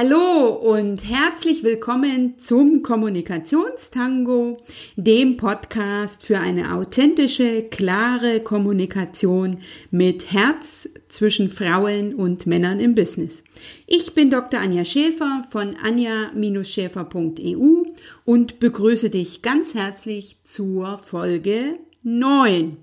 Hallo 0.00 0.50
und 0.50 0.98
herzlich 0.98 1.64
willkommen 1.64 2.38
zum 2.38 2.84
Kommunikationstango, 2.84 4.58
dem 4.94 5.36
Podcast 5.36 6.24
für 6.24 6.38
eine 6.38 6.72
authentische, 6.72 7.64
klare 7.64 8.38
Kommunikation 8.38 9.58
mit 9.90 10.30
Herz 10.30 10.88
zwischen 11.08 11.50
Frauen 11.50 12.14
und 12.14 12.46
Männern 12.46 12.78
im 12.78 12.94
Business. 12.94 13.42
Ich 13.88 14.14
bin 14.14 14.30
Dr. 14.30 14.60
Anja 14.60 14.84
Schäfer 14.84 15.44
von 15.50 15.74
anja-schäfer.eu 15.74 17.82
und 18.24 18.60
begrüße 18.60 19.10
dich 19.10 19.42
ganz 19.42 19.74
herzlich 19.74 20.38
zur 20.44 20.98
Folge 20.98 21.76
9. 22.04 22.76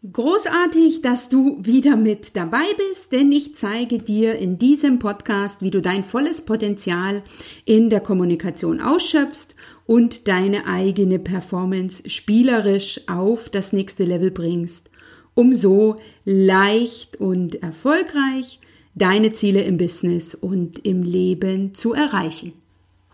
Großartig, 0.00 1.02
dass 1.02 1.28
du 1.28 1.58
wieder 1.60 1.96
mit 1.96 2.36
dabei 2.36 2.66
bist, 2.76 3.10
denn 3.10 3.32
ich 3.32 3.56
zeige 3.56 3.98
dir 3.98 4.38
in 4.38 4.56
diesem 4.56 5.00
Podcast, 5.00 5.60
wie 5.60 5.72
du 5.72 5.82
dein 5.82 6.04
volles 6.04 6.40
Potenzial 6.40 7.24
in 7.64 7.90
der 7.90 7.98
Kommunikation 7.98 8.80
ausschöpfst 8.80 9.56
und 9.86 10.28
deine 10.28 10.66
eigene 10.66 11.18
Performance 11.18 12.08
spielerisch 12.08 13.00
auf 13.08 13.48
das 13.48 13.72
nächste 13.72 14.04
Level 14.04 14.30
bringst, 14.30 14.88
um 15.34 15.52
so 15.56 15.96
leicht 16.24 17.16
und 17.16 17.60
erfolgreich 17.60 18.60
deine 18.94 19.32
Ziele 19.32 19.62
im 19.62 19.78
Business 19.78 20.32
und 20.32 20.78
im 20.86 21.02
Leben 21.02 21.74
zu 21.74 21.92
erreichen. 21.92 22.52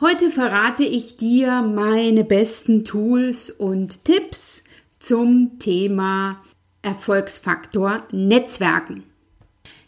Heute 0.02 0.30
verrate 0.30 0.84
ich 0.84 1.16
dir 1.16 1.62
meine 1.62 2.24
besten 2.24 2.84
Tools 2.84 3.48
und 3.48 4.04
Tipps 4.04 4.60
zum 4.98 5.58
Thema 5.58 6.42
Erfolgsfaktor 6.84 8.04
Netzwerken. 8.12 9.04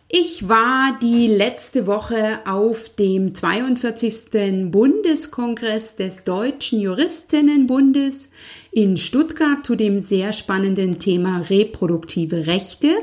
Ich 0.08 0.48
war 0.48 0.96
die 1.02 1.26
letzte 1.26 1.88
Woche 1.88 2.38
auf 2.46 2.90
dem 2.90 3.34
42. 3.34 4.70
Bundeskongress 4.70 5.96
des 5.96 6.22
Deutschen 6.22 6.78
Juristinnenbundes 6.78 8.28
in 8.70 8.98
Stuttgart 8.98 9.66
zu 9.66 9.74
dem 9.74 10.02
sehr 10.02 10.32
spannenden 10.32 11.00
Thema 11.00 11.38
reproduktive 11.50 12.46
Rechte 12.46 12.94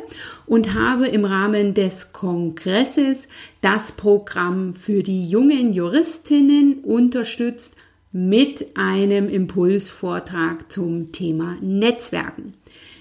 und 0.45 0.73
habe 0.75 1.07
im 1.07 1.25
Rahmen 1.25 1.73
des 1.73 2.13
Kongresses 2.13 3.28
das 3.59 3.91
Programm 3.91 4.73
für 4.73 5.03
die 5.03 5.28
jungen 5.28 5.73
Juristinnen 5.73 6.85
unterstützt 6.85 7.75
mit 8.13 8.67
einem 8.75 9.28
Impulsvortrag 9.28 10.72
zum 10.72 11.11
Thema 11.11 11.57
Netzwerken. 11.59 12.53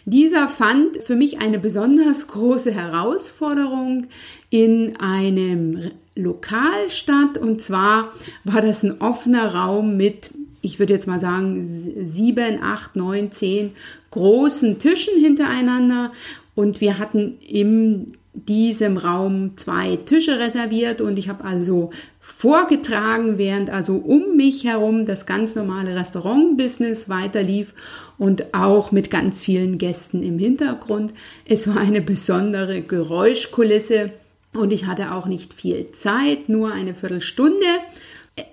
Dieser 0.04 0.48
fand 0.48 0.98
für 1.04 1.14
mich 1.14 1.40
eine 1.40 1.58
besonders 1.58 2.26
große 2.26 2.72
Herausforderung 2.72 4.08
in 4.50 4.96
einem 4.98 5.92
Lokal 6.16 6.90
statt. 6.90 7.38
Und 7.38 7.60
zwar 7.60 8.12
war 8.44 8.60
das 8.60 8.82
ein 8.82 9.00
offener 9.00 9.54
Raum 9.54 9.96
mit, 9.96 10.30
ich 10.60 10.78
würde 10.78 10.92
jetzt 10.92 11.06
mal 11.06 11.20
sagen, 11.20 12.06
sieben, 12.06 12.62
acht, 12.62 12.96
neun, 12.96 13.30
zehn 13.30 13.72
großen 14.10 14.78
Tischen 14.78 15.18
hintereinander. 15.20 16.12
Und 16.54 16.80
wir 16.80 16.98
hatten 16.98 17.38
in 17.40 18.14
diesem 18.34 18.96
Raum 18.96 19.56
zwei 19.56 19.96
Tische 19.96 20.38
reserviert 20.38 21.00
und 21.00 21.18
ich 21.18 21.28
habe 21.28 21.44
also 21.44 21.90
vorgetragen, 22.36 23.38
während 23.38 23.70
also 23.70 23.96
um 23.96 24.36
mich 24.36 24.64
herum 24.64 25.06
das 25.06 25.26
ganz 25.26 25.54
normale 25.54 25.94
Restaurant-Business 25.94 27.08
weiterlief 27.08 27.74
und 28.18 28.54
auch 28.54 28.90
mit 28.90 29.10
ganz 29.10 29.40
vielen 29.40 29.78
Gästen 29.78 30.22
im 30.22 30.38
Hintergrund. 30.38 31.12
Es 31.44 31.68
war 31.68 31.78
eine 31.78 32.00
besondere 32.00 32.82
Geräuschkulisse 32.82 34.12
und 34.54 34.72
ich 34.72 34.86
hatte 34.86 35.12
auch 35.12 35.26
nicht 35.26 35.54
viel 35.54 35.92
Zeit, 35.92 36.48
nur 36.48 36.72
eine 36.72 36.94
Viertelstunde. 36.94 37.66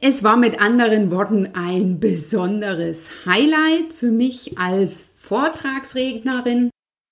Es 0.02 0.24
war 0.24 0.38
mit 0.38 0.62
anderen 0.62 1.10
Worten 1.10 1.50
ein 1.54 2.00
besonderes 2.00 3.10
Highlight 3.26 3.94
für 3.98 4.12
mich 4.12 4.58
als 4.58 5.06
Vortragsrednerin. 5.18 6.70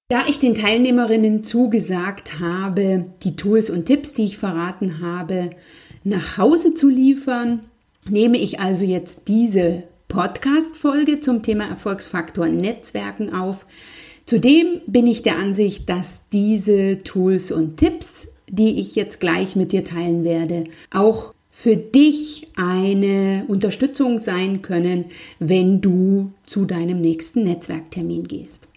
Da 0.10 0.24
ich 0.28 0.40
den 0.40 0.56
Teilnehmerinnen 0.56 1.44
zugesagt 1.44 2.40
habe, 2.40 3.08
die 3.24 3.36
Tools 3.36 3.70
und 3.70 3.86
Tipps, 3.86 4.14
die 4.14 4.24
ich 4.24 4.38
verraten 4.38 5.02
habe, 5.02 5.50
nach 6.08 6.38
Hause 6.38 6.74
zu 6.74 6.90
liefern, 6.90 7.60
nehme 8.10 8.38
ich 8.38 8.60
also 8.60 8.86
jetzt 8.86 9.28
diese 9.28 9.84
Podcast-Folge 10.08 11.20
zum 11.20 11.44
Thema 11.44 11.68
Erfolgsfaktor 11.68 12.48
Netzwerken 12.48 13.34
auf. 13.34 13.66
Zudem 14.26 14.82
bin 14.88 15.06
ich 15.06 15.22
der 15.22 15.38
Ansicht, 15.38 15.90
dass 15.90 16.22
diese 16.32 17.04
Tools 17.04 17.52
und 17.52 17.78
Tipps, 17.78 18.28
die 18.50 18.80
ich 18.80 18.96
jetzt 18.96 19.20
gleich 19.20 19.56
mit 19.58 19.74
dir 19.74 19.84
teilen 19.84 20.24
werde, 20.24 20.66
auch 20.92 21.34
für 21.52 21.76
dich 21.76 22.48
eine 22.56 23.44
Unterstützung 23.48 24.20
sein 24.20 24.62
können, 24.62 25.06
wenn 25.40 25.82
du 25.82 26.32
zu 26.46 26.66
deinem 26.66 27.02
nächsten 27.02 27.44
Netzwerktermin 27.44 28.28
gehst. 28.28 28.68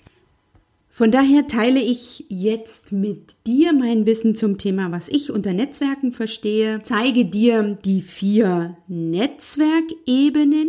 Von 1.01 1.11
daher 1.11 1.47
teile 1.47 1.81
ich 1.81 2.27
jetzt 2.29 2.93
mit 2.93 3.35
dir 3.47 3.73
mein 3.73 4.05
Wissen 4.05 4.37
zum 4.37 4.59
Thema, 4.59 4.93
was 4.93 5.09
ich 5.09 5.31
unter 5.31 5.55
Netzwerken 5.55 6.13
verstehe, 6.13 6.81
zeige 6.83 7.25
dir 7.25 7.79
die 7.87 8.03
vier 8.03 8.77
Netzwerkebenen 8.87 10.69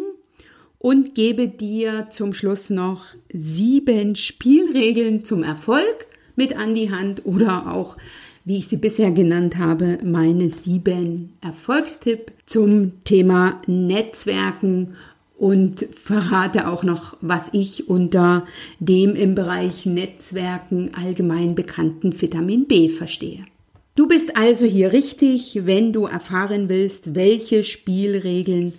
und 0.79 1.15
gebe 1.15 1.49
dir 1.49 2.07
zum 2.11 2.33
Schluss 2.33 2.69
noch 2.69 3.07
sieben 3.33 4.15
Spielregeln 4.15 5.25
zum 5.25 5.43
Erfolg 5.43 6.07
mit 6.37 6.55
an 6.55 6.75
die 6.75 6.91
Hand 6.91 7.25
oder 7.25 7.75
auch, 7.75 7.97
wie 8.45 8.59
ich 8.59 8.69
sie 8.69 8.77
bisher 8.77 9.11
genannt 9.11 9.57
habe, 9.57 9.99
meine 10.01 10.49
sieben 10.49 11.33
Erfolgstipp 11.41 12.31
zum 12.45 13.03
Thema 13.03 13.61
Netzwerken 13.67 14.95
und 15.41 15.87
verrate 15.95 16.67
auch 16.67 16.83
noch, 16.83 17.17
was 17.19 17.49
ich 17.51 17.89
unter 17.89 18.45
dem 18.77 19.15
im 19.15 19.33
Bereich 19.33 19.87
Netzwerken 19.87 20.91
allgemein 20.93 21.55
bekannten 21.55 22.21
Vitamin 22.21 22.67
B 22.67 22.89
verstehe. 22.89 23.43
Du 23.95 24.07
bist 24.07 24.37
also 24.37 24.67
hier 24.67 24.93
richtig, 24.93 25.61
wenn 25.65 25.93
du 25.93 26.05
erfahren 26.05 26.69
willst, 26.69 27.15
welche 27.15 27.63
Spielregeln 27.63 28.73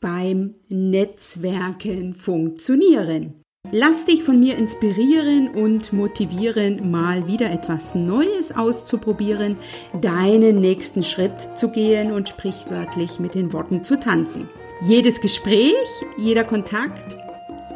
beim 0.00 0.54
Netzwerken 0.68 2.14
funktionieren. 2.14 3.34
Lass 3.72 4.04
dich 4.04 4.22
von 4.22 4.38
mir 4.38 4.56
inspirieren 4.56 5.48
und 5.48 5.92
motivieren, 5.92 6.92
mal 6.92 7.26
wieder 7.26 7.50
etwas 7.50 7.96
Neues 7.96 8.54
auszuprobieren, 8.54 9.56
deinen 10.00 10.60
nächsten 10.60 11.02
Schritt 11.02 11.48
zu 11.56 11.70
gehen 11.70 12.12
und 12.12 12.28
sprichwörtlich 12.28 13.18
mit 13.18 13.34
den 13.34 13.52
Worten 13.52 13.82
zu 13.82 13.98
tanzen. 13.98 14.48
Jedes 14.80 15.20
Gespräch, 15.20 15.74
jeder 16.16 16.44
Kontakt, 16.44 17.16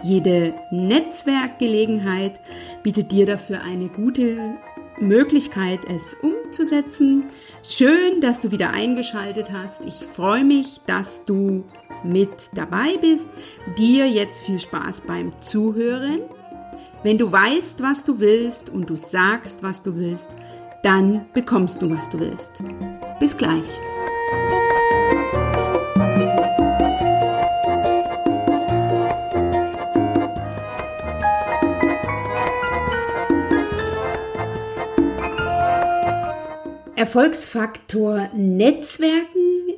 jede 0.02 0.54
Netzwerkgelegenheit 0.70 2.40
bietet 2.82 3.12
dir 3.12 3.24
dafür 3.24 3.62
eine 3.62 3.88
gute 3.88 4.56
Möglichkeit, 4.98 5.80
es 5.88 6.14
umzusetzen. 6.14 7.24
Schön, 7.66 8.20
dass 8.20 8.40
du 8.40 8.50
wieder 8.50 8.70
eingeschaltet 8.70 9.52
hast. 9.52 9.84
Ich 9.86 9.94
freue 9.94 10.44
mich, 10.44 10.80
dass 10.86 11.24
du 11.24 11.64
mit 12.02 12.50
dabei 12.54 12.96
bist. 13.00 13.28
Dir 13.76 14.08
jetzt 14.08 14.42
viel 14.42 14.58
Spaß 14.58 15.02
beim 15.02 15.30
Zuhören. 15.40 16.20
Wenn 17.02 17.18
du 17.18 17.30
weißt, 17.30 17.80
was 17.80 18.04
du 18.04 18.18
willst 18.18 18.70
und 18.70 18.90
du 18.90 18.96
sagst, 18.96 19.62
was 19.62 19.82
du 19.82 19.96
willst, 19.96 20.28
dann 20.82 21.26
bekommst 21.32 21.80
du, 21.80 21.90
was 21.90 22.08
du 22.10 22.18
willst. 22.20 22.52
Bis 23.20 23.36
gleich. 23.36 23.78
Erfolgsfaktor 36.98 38.28
Netzwerken, 38.34 39.74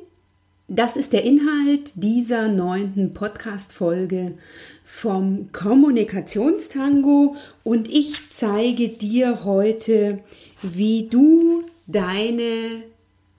das 0.67 0.97
ist 0.97 1.13
der 1.13 1.23
Inhalt 1.23 1.91
dieser 1.93 2.47
neunten 2.47 3.13
Podcast-Folge 3.13 4.39
vom 4.83 5.51
Kommunikationstango 5.51 7.35
und 7.63 7.87
ich 7.87 8.31
zeige 8.31 8.89
dir 8.89 9.45
heute, 9.45 10.23
wie 10.63 11.09
du 11.09 11.61
deine 11.85 12.81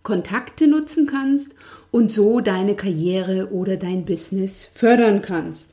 Kontakte 0.05 0.69
nutzen 0.69 1.09
kannst 1.09 1.49
und 1.91 2.13
so 2.13 2.39
deine 2.39 2.77
Karriere 2.77 3.49
oder 3.51 3.77
dein 3.77 4.05
Business 4.05 4.71
fördern 4.73 5.23
kannst. 5.23 5.71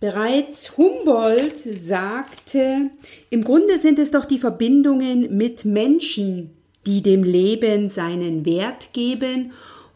Bereits 0.00 0.78
Humboldt 0.78 1.60
sagte, 1.74 2.88
im 3.28 3.44
Grunde 3.44 3.78
sind 3.78 3.98
es 3.98 4.10
doch 4.10 4.24
die 4.24 4.38
Verbindungen 4.38 5.36
mit 5.36 5.66
Menschen, 5.66 6.56
die 6.86 7.02
dem 7.02 7.24
Leben 7.24 7.88
seinen 7.88 8.44
Wert 8.44 8.92
geben, 8.92 9.52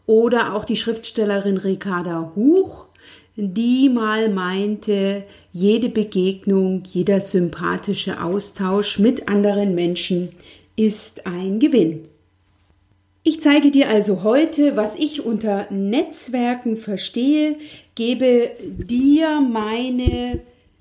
oder 0.07 0.55
auch 0.55 0.65
die 0.65 0.77
Schriftstellerin 0.77 1.57
Ricarda 1.57 2.31
Huch, 2.35 2.85
die 3.35 3.89
mal 3.89 4.29
meinte, 4.29 5.23
jede 5.53 5.89
Begegnung, 5.89 6.83
jeder 6.85 7.21
sympathische 7.21 8.23
Austausch 8.23 8.97
mit 8.97 9.27
anderen 9.27 9.75
Menschen 9.75 10.29
ist 10.75 11.27
ein 11.27 11.59
Gewinn. 11.59 12.05
Ich 13.23 13.41
zeige 13.41 13.71
dir 13.71 13.89
also 13.89 14.23
heute, 14.23 14.77
was 14.77 14.95
ich 14.95 15.25
unter 15.25 15.67
Netzwerken 15.69 16.77
verstehe, 16.77 17.57
gebe 17.95 18.51
dir 18.61 19.41
meine 19.41 20.39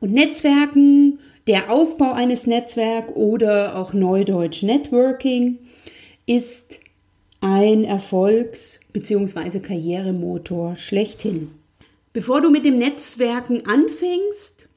Und 0.00 0.12
Netzwerken, 0.12 1.18
der 1.46 1.70
Aufbau 1.70 2.12
eines 2.12 2.46
Netzwerks 2.46 3.12
oder 3.14 3.76
auch 3.76 3.92
Neudeutsch 3.92 4.62
Networking 4.62 5.58
ist 6.26 6.78
ein 7.40 7.84
Erfolgs- 7.84 8.80
bzw. 8.92 9.60
Karrieremotor 9.60 10.76
schlechthin. 10.76 11.50
Bevor 12.12 12.40
du 12.40 12.50
mit 12.50 12.64
dem 12.64 12.78
Netzwerken 12.78 13.66
anfängst, 13.66 14.67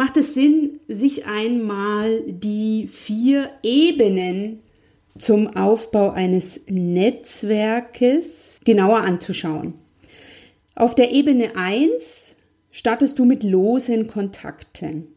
macht 0.00 0.16
es 0.16 0.32
Sinn, 0.32 0.80
sich 0.88 1.26
einmal 1.26 2.22
die 2.26 2.88
vier 2.90 3.50
Ebenen 3.62 4.60
zum 5.18 5.48
Aufbau 5.48 6.12
eines 6.12 6.62
Netzwerkes 6.70 8.58
genauer 8.64 9.02
anzuschauen. 9.02 9.74
Auf 10.74 10.94
der 10.94 11.12
Ebene 11.12 11.54
1 11.54 12.34
startest 12.70 13.18
du 13.18 13.26
mit 13.26 13.42
losen 13.42 14.06
Kontakten. 14.06 15.08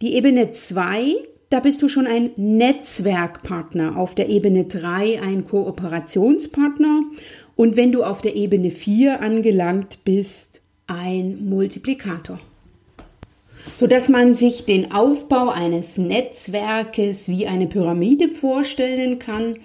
Die 0.00 0.14
Ebene 0.14 0.50
2, 0.50 1.14
da 1.48 1.60
bist 1.60 1.80
du 1.80 1.86
schon 1.86 2.08
ein 2.08 2.30
Netzwerkpartner. 2.34 3.96
Auf 3.96 4.16
der 4.16 4.28
Ebene 4.28 4.64
3 4.64 5.22
ein 5.22 5.44
Kooperationspartner. 5.44 7.02
Und 7.54 7.76
wenn 7.76 7.92
du 7.92 8.02
auf 8.02 8.22
der 8.22 8.34
Ebene 8.34 8.72
4 8.72 9.20
angelangt 9.20 10.00
bist, 10.04 10.62
ein 10.88 11.48
Multiplikator 11.48 12.40
so 13.76 13.86
dass 13.86 14.08
man 14.08 14.34
sich 14.34 14.64
den 14.64 14.92
Aufbau 14.92 15.48
eines 15.48 15.96
Netzwerkes 15.98 17.28
wie 17.28 17.46
eine 17.46 17.66
Pyramide 17.66 18.28
vorstellen 18.28 19.18
kann. 19.18 19.56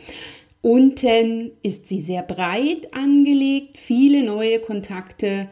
Unten 0.61 1.51
ist 1.61 1.87
sie 1.87 2.01
sehr 2.01 2.23
breit 2.23 2.93
angelegt, 2.93 3.77
viele 3.77 4.23
neue 4.23 4.59
Kontakte. 4.59 5.47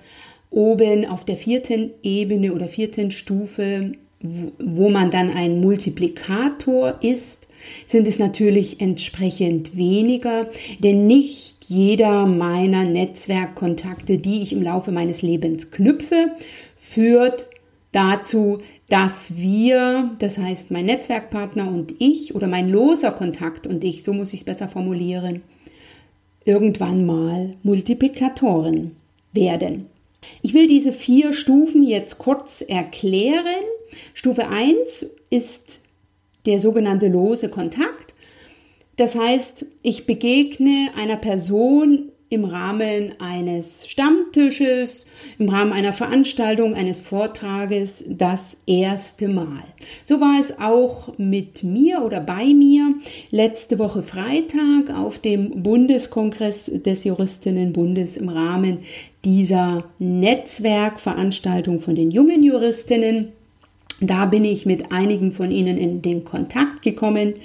Oben 0.50 1.06
auf 1.06 1.26
der 1.26 1.38
vierten 1.38 1.92
Ebene 2.02 2.54
oder 2.54 2.68
vierten 2.68 3.12
Stufe, 3.12 3.94
wo 4.22 4.90
man 4.90 5.12
dann 5.12 5.30
ein 5.32 5.60
Multiplikator 5.60 7.00
ist, 7.02 7.46
sind 7.88 8.08
es 8.08 8.20
natürlich 8.20 8.80
entsprechend 8.80 9.76
weniger, 9.76 10.48
denn 10.80 11.08
nicht 11.08 11.66
jeder 11.68 12.26
meiner 12.26 12.84
Netzwerkkontakte, 12.84 14.18
die 14.18 14.42
ich 14.44 14.54
im 14.54 14.62
Laufe 14.62 14.92
meines 14.92 15.22
Lebens 15.22 15.72
knüpfe, 15.72 16.32
führt 16.78 17.48
dazu, 17.96 18.60
dass 18.90 19.36
wir, 19.36 20.12
das 20.20 20.38
heißt 20.38 20.70
mein 20.70 20.86
Netzwerkpartner 20.86 21.68
und 21.68 21.96
ich 22.00 22.36
oder 22.36 22.48
mein 22.48 22.70
loser 22.70 23.12
Kontakt 23.12 23.66
und 23.66 23.84
ich, 23.84 24.04
so 24.04 24.14
muss 24.14 24.34
ich 24.34 24.42
es 24.42 24.46
besser 24.46 24.68
formulieren, 24.68 25.42
irgendwann 26.44 27.06
mal 27.06 27.56
Multiplikatoren 27.64 28.96
werden. 29.32 29.88
Ich 30.42 30.54
will 30.54 30.68
diese 30.68 30.92
vier 30.92 31.34
Stufen 31.34 31.84
jetzt 31.84 32.18
kurz 32.18 32.62
erklären. 32.62 33.46
Stufe 34.14 34.48
1 34.48 35.10
ist 35.30 35.80
der 36.46 36.60
sogenannte 36.60 37.08
lose 37.08 37.50
Kontakt. 37.50 38.14
Das 38.98 39.16
heißt, 39.16 39.66
ich 39.82 40.06
begegne 40.06 40.90
einer 40.96 41.18
Person 41.18 42.12
im 42.30 42.44
Rahmen 42.44 43.14
eines 43.20 43.88
Stammtisches, 43.88 45.06
im 45.38 45.48
Rahmen 45.48 45.74
einer 45.74 45.94
Veranstaltung, 45.94 46.74
eines 46.74 47.00
Vortrages 47.00 48.04
das 48.08 48.58
erste 48.66 49.28
Mal. 49.28 49.64
So 50.06 50.20
war 50.20 50.40
es 50.40 50.58
auch 50.60 51.18
mit 51.18 51.64
mir 51.64 52.04
oder 52.04 52.20
bei 52.20 52.46
mir 52.46 52.96
letzte 53.30 53.78
Woche 53.78 54.02
Freitag 54.02 54.90
auf 54.96 55.20
dem 55.20 55.62
Bundeskongress 55.62 56.72
des 56.74 57.04
Juristinnenbundes 57.04 58.18
im 58.18 58.30
Rahmen 58.30 58.80
dieser 59.24 59.86
Netzwerkveranstaltung 60.00 61.80
von 61.82 61.96
den 61.96 62.10
jungen 62.10 62.44
Juristinnen. 62.44 63.30
Da 64.02 64.26
bin 64.26 64.46
ich 64.46 64.66
mit 64.66 64.92
einigen 64.92 65.32
von 65.32 65.52
ihnen 65.52 65.78
in 65.78 66.02
den 66.02 66.24
Kontakt 66.24 66.82
gekommen. 66.82 67.36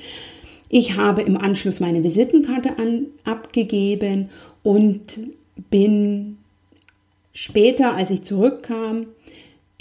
Ich 0.73 0.97
habe 0.97 1.23
im 1.23 1.37
Anschluss 1.37 1.81
meine 1.81 2.05
Visitenkarte 2.05 2.79
an, 2.79 3.07
abgegeben 3.25 4.31
und 4.63 5.19
bin 5.71 6.39
später, 7.33 7.95
als 7.95 8.11
ich 8.11 8.23
zurückkam, 8.23 9.07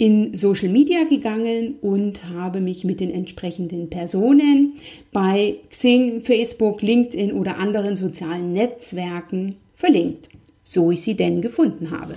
in 0.00 0.34
Social 0.34 0.70
Media 0.70 1.04
gegangen 1.04 1.74
und 1.82 2.24
habe 2.24 2.62
mich 2.62 2.84
mit 2.84 3.00
den 3.00 3.10
entsprechenden 3.10 3.90
Personen 3.90 4.74
bei 5.12 5.56
Xing, 5.68 6.22
Facebook, 6.22 6.80
LinkedIn 6.80 7.32
oder 7.32 7.58
anderen 7.58 7.96
sozialen 7.96 8.54
Netzwerken 8.54 9.56
verlinkt, 9.74 10.30
so 10.64 10.90
ich 10.90 11.02
sie 11.02 11.16
denn 11.16 11.42
gefunden 11.42 11.90
habe. 11.90 12.14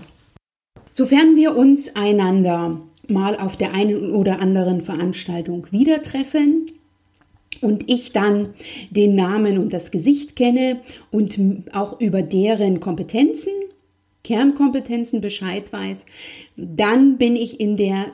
Sofern 0.94 1.36
wir 1.36 1.58
uns 1.58 1.94
einander 1.94 2.80
mal 3.10 3.38
auf 3.38 3.58
der 3.58 3.74
einen 3.74 4.12
oder 4.12 4.40
anderen 4.40 4.82
Veranstaltung 4.82 5.68
wieder 5.72 6.02
treffen, 6.04 6.72
und 7.62 7.90
ich 7.90 8.12
dann 8.12 8.54
den 8.90 9.16
Namen 9.16 9.58
und 9.58 9.74
das 9.74 9.92
Gesicht 9.92 10.36
kenne 10.36 10.80
und 11.12 11.38
auch 11.74 12.00
über 12.00 12.22
deren 12.22 12.80
Kompetenzen, 12.80 13.54
Kernkompetenzen 14.24 15.22
Bescheid 15.22 15.72
weiß, 15.72 16.06
dann 16.56 17.18
bin 17.18 17.36
ich 17.36 17.60
in 17.60 17.78
der 17.78 18.08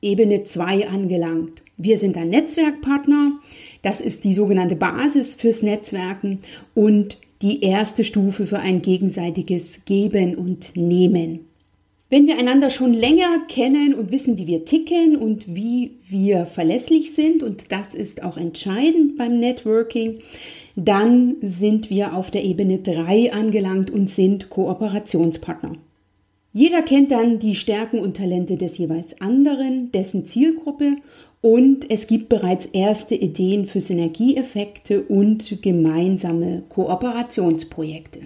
Ebene 0.00 0.42
2 0.42 0.88
angelangt. 0.88 1.62
Wir 1.76 1.98
sind 1.98 2.16
ein 2.16 2.30
Netzwerkpartner, 2.30 3.40
das 3.82 4.00
ist 4.00 4.24
die 4.24 4.34
sogenannte 4.34 4.76
Basis 4.76 5.34
fürs 5.34 5.62
Netzwerken 5.62 6.40
und 6.74 7.18
die 7.40 7.62
erste 7.62 8.04
Stufe 8.04 8.46
für 8.46 8.58
ein 8.58 8.82
gegenseitiges 8.82 9.84
Geben 9.84 10.36
und 10.36 10.76
Nehmen. 10.76 11.51
Wenn 12.12 12.26
wir 12.26 12.36
einander 12.36 12.68
schon 12.68 12.92
länger 12.92 13.38
kennen 13.48 13.94
und 13.94 14.10
wissen, 14.10 14.36
wie 14.36 14.46
wir 14.46 14.66
ticken 14.66 15.16
und 15.16 15.54
wie 15.54 15.92
wir 16.10 16.44
verlässlich 16.44 17.14
sind, 17.14 17.42
und 17.42 17.72
das 17.72 17.94
ist 17.94 18.22
auch 18.22 18.36
entscheidend 18.36 19.16
beim 19.16 19.40
Networking, 19.40 20.18
dann 20.76 21.36
sind 21.40 21.88
wir 21.88 22.14
auf 22.14 22.30
der 22.30 22.44
Ebene 22.44 22.80
3 22.80 23.32
angelangt 23.32 23.90
und 23.90 24.10
sind 24.10 24.50
Kooperationspartner. 24.50 25.72
Jeder 26.52 26.82
kennt 26.82 27.12
dann 27.12 27.38
die 27.38 27.54
Stärken 27.54 27.98
und 27.98 28.18
Talente 28.18 28.58
des 28.58 28.76
jeweils 28.76 29.18
anderen, 29.22 29.90
dessen 29.92 30.26
Zielgruppe 30.26 30.96
und 31.40 31.90
es 31.90 32.06
gibt 32.06 32.28
bereits 32.28 32.66
erste 32.66 33.14
Ideen 33.14 33.64
für 33.64 33.80
Synergieeffekte 33.80 35.00
und 35.00 35.62
gemeinsame 35.62 36.64
Kooperationsprojekte. 36.68 38.20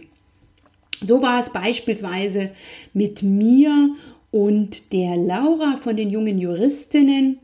So 1.04 1.22
war 1.22 1.40
es 1.40 1.50
beispielsweise 1.50 2.50
mit 2.92 3.22
mir 3.22 3.90
und 4.30 4.92
der 4.92 5.16
Laura 5.16 5.76
von 5.78 5.96
den 5.96 6.10
jungen 6.10 6.38
Juristinnen. 6.38 7.38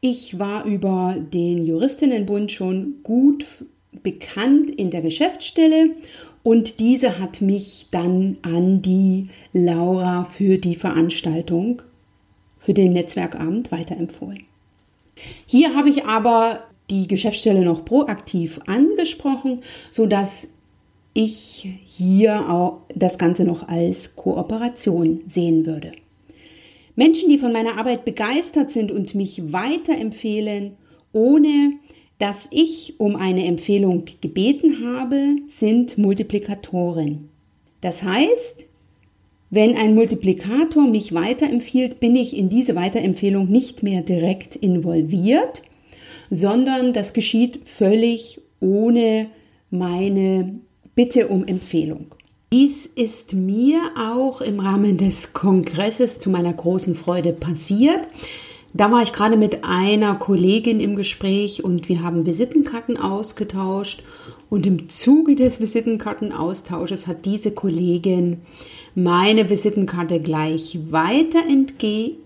Ich 0.00 0.38
war 0.38 0.64
über 0.64 1.16
den 1.32 1.64
Juristinnenbund 1.64 2.50
schon 2.52 2.96
gut 3.02 3.46
bekannt 4.02 4.70
in 4.70 4.90
der 4.90 5.02
Geschäftsstelle 5.02 5.90
und 6.42 6.80
diese 6.80 7.18
hat 7.18 7.40
mich 7.40 7.86
dann 7.90 8.38
an 8.42 8.82
die 8.82 9.28
Laura 9.52 10.24
für 10.24 10.58
die 10.58 10.74
Veranstaltung, 10.74 11.82
für 12.58 12.74
den 12.74 12.92
Netzwerkabend 12.92 13.70
weiterempfohlen. 13.70 14.44
Hier 15.46 15.74
habe 15.74 15.90
ich 15.90 16.04
aber 16.04 16.64
die 16.90 17.06
Geschäftsstelle 17.06 17.64
noch 17.64 17.84
proaktiv 17.84 18.60
angesprochen, 18.66 19.62
sodass 19.92 20.48
ich 21.14 21.68
hier 21.84 22.48
auch 22.50 22.82
das 22.94 23.18
Ganze 23.18 23.44
noch 23.44 23.68
als 23.68 24.16
Kooperation 24.16 25.20
sehen 25.26 25.66
würde. 25.66 25.92
Menschen, 26.96 27.28
die 27.28 27.38
von 27.38 27.52
meiner 27.52 27.78
Arbeit 27.78 28.04
begeistert 28.04 28.70
sind 28.70 28.90
und 28.90 29.14
mich 29.14 29.52
weiterempfehlen, 29.52 30.76
ohne 31.12 31.72
dass 32.18 32.48
ich 32.50 33.00
um 33.00 33.16
eine 33.16 33.46
Empfehlung 33.46 34.04
gebeten 34.20 34.84
habe, 34.84 35.36
sind 35.48 35.98
Multiplikatoren. 35.98 37.28
Das 37.80 38.02
heißt, 38.02 38.66
wenn 39.50 39.76
ein 39.76 39.94
Multiplikator 39.94 40.86
mich 40.86 41.12
weiterempfiehlt, 41.12 42.00
bin 42.00 42.16
ich 42.16 42.36
in 42.36 42.48
diese 42.48 42.74
Weiterempfehlung 42.76 43.50
nicht 43.50 43.82
mehr 43.82 44.02
direkt 44.02 44.56
involviert, 44.56 45.62
sondern 46.30 46.92
das 46.92 47.12
geschieht 47.12 47.60
völlig 47.64 48.40
ohne 48.60 49.26
meine 49.70 50.60
Bitte 50.94 51.28
um 51.28 51.46
Empfehlung. 51.46 52.14
Dies 52.52 52.84
ist 52.84 53.32
mir 53.32 53.80
auch 53.96 54.42
im 54.42 54.60
Rahmen 54.60 54.98
des 54.98 55.32
Kongresses 55.32 56.18
zu 56.18 56.28
meiner 56.28 56.52
großen 56.52 56.96
Freude 56.96 57.32
passiert. 57.32 58.00
Da 58.74 58.92
war 58.92 59.02
ich 59.02 59.14
gerade 59.14 59.38
mit 59.38 59.64
einer 59.64 60.14
Kollegin 60.16 60.80
im 60.80 60.94
Gespräch 60.94 61.64
und 61.64 61.88
wir 61.88 62.02
haben 62.02 62.26
Visitenkarten 62.26 62.98
ausgetauscht. 62.98 64.02
Und 64.50 64.66
im 64.66 64.90
Zuge 64.90 65.34
des 65.34 65.60
Visitenkartenaustausches 65.60 67.06
hat 67.06 67.24
diese 67.24 67.52
Kollegin 67.52 68.42
meine 68.94 69.48
Visitenkarte 69.48 70.20
gleich 70.20 70.78
weiter 70.90 71.40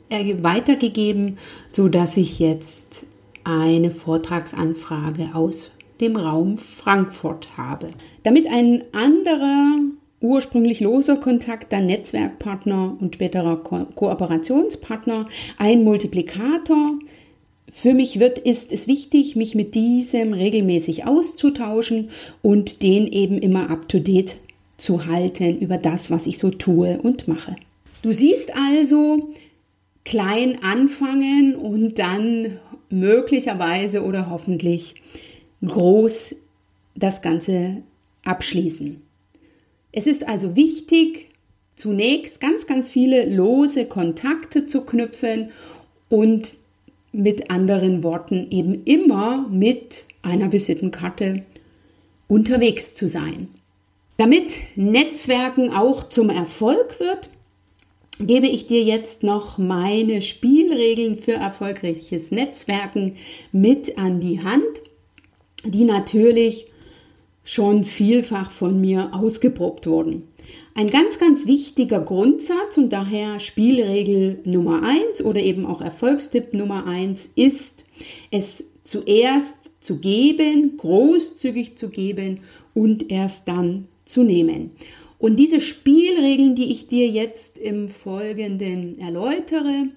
äh, 0.09 0.43
weitergegeben, 0.43 1.39
so 1.71 1.89
dass 1.89 2.17
ich 2.17 2.41
jetzt 2.41 3.07
eine 3.45 3.93
Vortragsanfrage 3.93 5.31
aus 5.35 5.71
dem 6.01 6.17
Raum 6.17 6.59
Frankfurt 6.59 7.57
habe. 7.57 7.91
Damit 8.23 8.47
ein 8.47 8.85
anderer 8.93 9.79
ursprünglich 10.21 10.81
loser 10.81 11.17
Kontakt, 11.17 11.73
dann 11.73 11.87
Netzwerkpartner 11.87 12.97
und 13.01 13.15
späterer 13.15 13.57
Ko 13.57 13.87
Kooperationspartner, 13.95 15.29
ein 15.59 15.85
Multiplikator. 15.85 16.99
Für 17.73 17.93
mich 17.93 18.19
wird, 18.19 18.39
ist 18.39 18.73
es 18.73 18.89
wichtig, 18.89 19.37
mich 19.37 19.55
mit 19.55 19.75
diesem 19.75 20.33
regelmäßig 20.33 21.07
auszutauschen 21.07 22.11
und 22.41 22.83
den 22.83 23.07
eben 23.07 23.39
immer 23.39 23.71
up 23.71 23.89
to 23.89 23.99
date 23.99 24.37
zu 24.79 25.07
halten 25.07 25.59
über 25.59 25.79
das, 25.79 26.11
was 26.11 26.27
ich 26.27 26.39
so 26.39 26.51
tue 26.51 26.99
und 27.03 27.29
mache. 27.29 27.57
Du 28.03 28.13
siehst 28.13 28.53
also, 28.57 29.31
klein 30.05 30.63
anfangen 30.63 31.57
und 31.57 31.99
dann 31.99 32.59
möglicherweise 32.89 34.05
oder 34.05 34.31
hoffentlich 34.31 34.95
groß 35.67 36.35
das 36.95 37.23
Ganze 37.23 37.83
abschließen. 38.25 39.03
Es 39.93 40.07
ist 40.07 40.29
also 40.29 40.57
wichtig, 40.57 41.31
zunächst 41.77 42.41
ganz, 42.41 42.67
ganz 42.67 42.89
viele 42.89 43.25
lose 43.35 43.87
Kontakte 43.87 44.67
zu 44.67 44.83
knüpfen 44.85 45.51
und 46.09 46.55
mit 47.13 47.51
anderen 47.51 48.03
Worten 48.03 48.49
eben 48.51 48.85
immer 48.85 49.47
mit 49.49 50.05
einer 50.23 50.53
Visitenkarte 50.53 51.45
unterwegs 52.29 52.95
zu 52.95 53.09
sein. 53.09 53.49
Damit 54.17 54.59
Netzwerken 54.77 55.71
auch 55.71 56.09
zum 56.09 56.31
Erfolg 56.31 56.99
wird, 57.01 57.29
gebe 58.19 58.47
ich 58.47 58.67
dir 58.67 58.83
jetzt 58.83 59.23
noch 59.23 59.59
meine 59.59 60.23
Spielregeln 60.23 61.19
für 61.19 61.35
erfolgreiches 61.35 62.31
Netzwerken 62.31 63.17
mit 63.53 63.99
an 63.99 64.21
die 64.21 64.43
Hand, 64.43 64.65
die 65.69 65.85
natürlich 65.85 66.67
schon 67.45 67.85
vielfach 67.85 68.51
von 68.51 68.81
mir 68.81 69.11
ausgeprobt 69.13 69.87
wurden. 69.87 70.25
Ein 70.75 70.91
ganz, 70.91 71.19
ganz 71.19 71.47
wichtiger 71.47 72.01
Grundsatz 72.01 72.77
und 72.77 72.93
daher 72.93 73.41
Spielregel 73.41 74.41
Nummer 74.45 74.83
eins 74.83 75.25
oder 75.25 75.41
eben 75.41 75.65
auch 75.65 75.81
Erfolgstipp 75.81 76.53
Nummer 76.53 76.87
eins 76.87 77.29
ist, 77.35 77.85
es 78.31 78.65
zuerst 78.85 79.57
zu 79.81 80.01
geben, 80.01 80.77
großzügig 80.77 81.77
zu 81.77 81.89
geben 81.89 82.41
und 82.75 83.11
erst 83.11 83.49
dann 83.49 83.89
zu 84.05 84.23
nehmen. 84.23 84.73
Und 85.19 85.39
diese 85.39 85.61
Spielregeln, 85.61 86.57
die 86.57 86.71
ich 86.71 86.89
dir 86.89 87.09
jetzt 87.09 87.57
im 87.57 87.89
Folgenden 87.89 88.99
erläutere, 88.99 89.89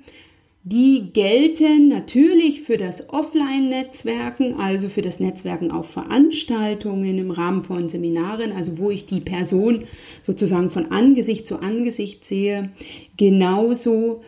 die 0.64 1.12
gelten 1.14 1.88
natürlich 1.88 2.62
für 2.62 2.78
das 2.78 3.10
Offline-Netzwerken, 3.10 4.56
also 4.56 4.90
für 4.90 5.02
das 5.02 5.20
Netzwerken 5.20 5.72
auf 5.72 5.90
Veranstaltungen 5.90 7.18
im 7.18 7.32
Rahmen 7.32 7.64
von 7.64 7.88
Seminaren, 7.88 8.52
also 8.52 8.78
wo 8.78 8.90
ich 8.90 9.06
die 9.06 9.22
Person 9.22 9.86
sozusagen 10.24 10.70
von 10.70 10.92
Angesicht 10.92 11.48
zu 11.48 11.62
Angesicht 11.62 12.26
sehe, 12.26 12.72
genauso 13.16 14.22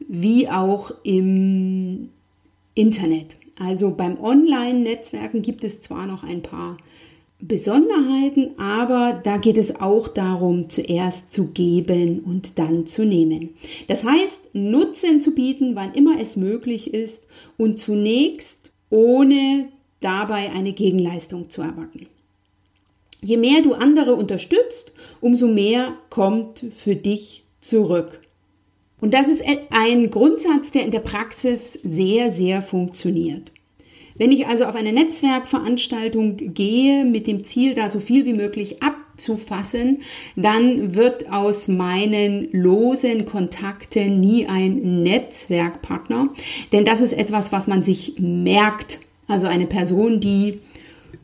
wie 0.00 0.48
auch 0.48 0.92
im 1.04 2.10
Internet. 2.74 3.36
Also 3.58 3.90
beim 3.92 4.20
Online-Netzwerken 4.20 5.40
gibt 5.42 5.64
es 5.64 5.82
zwar 5.82 6.06
noch 6.06 6.24
ein 6.24 6.42
paar 6.42 6.76
Besonderheiten, 7.38 8.58
aber 8.58 9.20
da 9.22 9.36
geht 9.36 9.58
es 9.58 9.76
auch 9.76 10.08
darum, 10.08 10.70
zuerst 10.70 11.32
zu 11.32 11.48
geben 11.48 12.20
und 12.20 12.58
dann 12.58 12.86
zu 12.86 13.04
nehmen. 13.04 13.50
Das 13.88 14.04
heißt, 14.04 14.54
Nutzen 14.54 15.20
zu 15.20 15.32
bieten, 15.32 15.76
wann 15.76 15.92
immer 15.92 16.18
es 16.18 16.36
möglich 16.36 16.94
ist 16.94 17.24
und 17.58 17.78
zunächst 17.78 18.72
ohne 18.88 19.68
dabei 20.00 20.50
eine 20.50 20.72
Gegenleistung 20.72 21.50
zu 21.50 21.60
erwarten. 21.60 22.06
Je 23.20 23.36
mehr 23.36 23.60
du 23.62 23.74
andere 23.74 24.14
unterstützt, 24.14 24.92
umso 25.20 25.46
mehr 25.46 25.94
kommt 26.10 26.64
für 26.76 26.96
dich 26.96 27.44
zurück. 27.60 28.20
Und 29.00 29.12
das 29.12 29.28
ist 29.28 29.42
ein 29.70 30.10
Grundsatz, 30.10 30.70
der 30.70 30.84
in 30.84 30.90
der 30.90 31.00
Praxis 31.00 31.74
sehr, 31.82 32.32
sehr 32.32 32.62
funktioniert. 32.62 33.52
Wenn 34.18 34.32
ich 34.32 34.46
also 34.46 34.64
auf 34.64 34.74
eine 34.74 34.92
Netzwerkveranstaltung 34.92 36.36
gehe 36.54 37.04
mit 37.04 37.26
dem 37.26 37.44
Ziel, 37.44 37.74
da 37.74 37.90
so 37.90 38.00
viel 38.00 38.24
wie 38.24 38.32
möglich 38.32 38.82
abzufassen, 38.82 40.02
dann 40.36 40.94
wird 40.94 41.30
aus 41.30 41.68
meinen 41.68 42.48
losen 42.52 43.26
Kontakten 43.26 44.20
nie 44.20 44.46
ein 44.46 45.02
Netzwerkpartner, 45.02 46.30
denn 46.72 46.84
das 46.84 47.00
ist 47.00 47.12
etwas, 47.12 47.52
was 47.52 47.66
man 47.66 47.82
sich 47.82 48.14
merkt. 48.18 49.00
Also 49.28 49.46
eine 49.46 49.66
Person, 49.66 50.20
die 50.20 50.60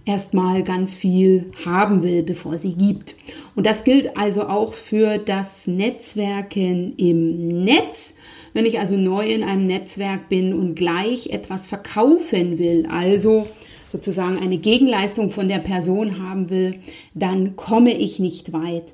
erstmal 0.05 0.63
ganz 0.63 0.95
viel 0.95 1.53
haben 1.65 2.03
will, 2.03 2.23
bevor 2.23 2.59
sie 2.59 2.75
gibt. 2.75 3.15
Und 3.55 3.67
das 3.67 3.85
gilt 3.85 4.17
also 4.17 4.49
auch 4.49 4.75
für 4.75 5.19
das 5.19 5.67
Netzwerken 5.67 6.95
im 6.97 7.65
Netz. 7.65 8.15
Wenn 8.53 8.67
ich 8.67 8.79
also 8.79 8.97
neu 8.97 9.27
in 9.27 9.43
einem 9.43 9.67
Netzwerk 9.67 10.29
bin 10.29 10.53
und 10.53 10.75
gleich 10.75 11.29
etwas 11.31 11.67
verkaufen 11.67 12.59
will, 12.59 12.87
also 12.91 13.47
sozusagen 13.91 14.39
eine 14.39 14.59
Gegenleistung 14.59 15.31
von 15.31 15.49
der 15.49 15.59
Person 15.59 16.19
haben 16.19 16.51
will, 16.51 16.81
dann 17.15 17.57
komme 17.57 17.97
ich 17.97 18.19
nicht 18.19 18.53
weit. 18.53 18.85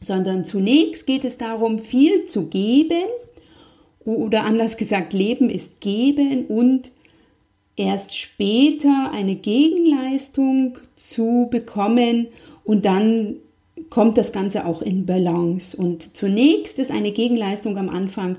Sondern 0.00 0.44
zunächst 0.44 1.06
geht 1.06 1.24
es 1.24 1.38
darum, 1.38 1.78
viel 1.78 2.26
zu 2.26 2.48
geben 2.48 3.04
oder 4.04 4.44
anders 4.44 4.76
gesagt, 4.76 5.12
Leben 5.12 5.50
ist 5.50 5.80
geben 5.80 6.46
und 6.46 6.90
erst 7.76 8.16
später 8.16 9.10
eine 9.12 9.36
Gegenleistung 9.36 10.78
zu 10.94 11.48
bekommen 11.50 12.28
und 12.64 12.84
dann 12.84 13.36
kommt 13.90 14.18
das 14.18 14.32
Ganze 14.32 14.66
auch 14.66 14.82
in 14.82 15.06
Balance. 15.06 15.76
Und 15.76 16.16
zunächst 16.16 16.78
ist 16.78 16.90
eine 16.90 17.12
Gegenleistung 17.12 17.78
am 17.78 17.88
Anfang 17.88 18.36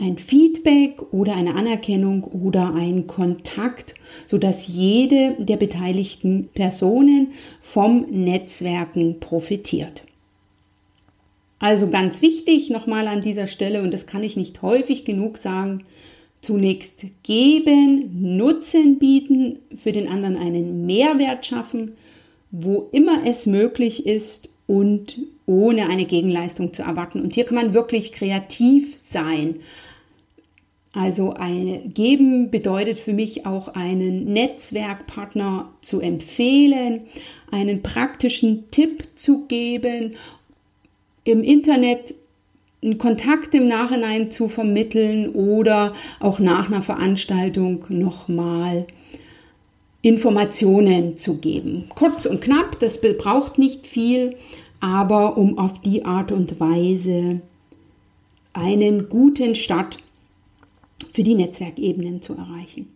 ein 0.00 0.18
Feedback 0.18 1.12
oder 1.12 1.36
eine 1.36 1.54
Anerkennung 1.54 2.24
oder 2.24 2.74
ein 2.74 3.06
Kontakt, 3.06 3.94
sodass 4.26 4.66
jede 4.66 5.36
der 5.38 5.56
beteiligten 5.56 6.48
Personen 6.54 7.32
vom 7.60 8.06
Netzwerken 8.10 9.20
profitiert. 9.20 10.02
Also 11.58 11.88
ganz 11.88 12.22
wichtig 12.22 12.70
nochmal 12.70 13.06
an 13.06 13.22
dieser 13.22 13.46
Stelle, 13.46 13.82
und 13.82 13.92
das 13.92 14.06
kann 14.06 14.24
ich 14.24 14.36
nicht 14.36 14.62
häufig 14.62 15.04
genug 15.04 15.36
sagen, 15.36 15.84
zunächst 16.40 17.04
geben, 17.22 18.36
Nutzen 18.36 18.98
bieten, 18.98 19.58
für 19.76 19.92
den 19.92 20.08
anderen 20.08 20.36
einen 20.36 20.86
Mehrwert 20.86 21.44
schaffen, 21.44 21.92
wo 22.50 22.88
immer 22.92 23.26
es 23.26 23.44
möglich 23.44 24.06
ist 24.06 24.48
und 24.66 25.18
ohne 25.46 25.88
eine 25.88 26.06
Gegenleistung 26.06 26.72
zu 26.72 26.82
erwarten. 26.82 27.20
Und 27.20 27.34
hier 27.34 27.44
kann 27.44 27.56
man 27.56 27.74
wirklich 27.74 28.12
kreativ 28.12 28.96
sein. 29.02 29.56
Also 30.92 31.34
ein 31.34 31.92
geben 31.94 32.50
bedeutet 32.50 32.98
für 32.98 33.12
mich 33.12 33.46
auch 33.46 33.68
einen 33.68 34.24
Netzwerkpartner 34.24 35.70
zu 35.82 36.00
empfehlen, 36.00 37.02
einen 37.50 37.82
praktischen 37.82 38.68
Tipp 38.70 39.04
zu 39.14 39.46
geben, 39.46 40.16
im 41.24 41.44
Internet 41.44 42.14
einen 42.82 42.98
Kontakt 42.98 43.54
im 43.54 43.68
Nachhinein 43.68 44.30
zu 44.30 44.48
vermitteln 44.48 45.28
oder 45.30 45.94
auch 46.18 46.40
nach 46.40 46.68
einer 46.68 46.82
Veranstaltung 46.82 47.84
nochmal 47.88 48.86
Informationen 50.02 51.16
zu 51.16 51.36
geben. 51.36 51.84
Kurz 51.94 52.24
und 52.24 52.40
knapp, 52.40 52.80
das 52.80 53.00
braucht 53.00 53.58
nicht 53.58 53.86
viel, 53.86 54.36
aber 54.80 55.36
um 55.36 55.58
auf 55.58 55.80
die 55.82 56.04
Art 56.04 56.32
und 56.32 56.58
Weise 56.58 57.42
einen 58.54 59.08
guten 59.08 59.54
Start 59.54 59.98
für 61.12 61.22
die 61.22 61.34
Netzwerkebenen 61.34 62.22
zu 62.22 62.34
erreichen. 62.34 62.88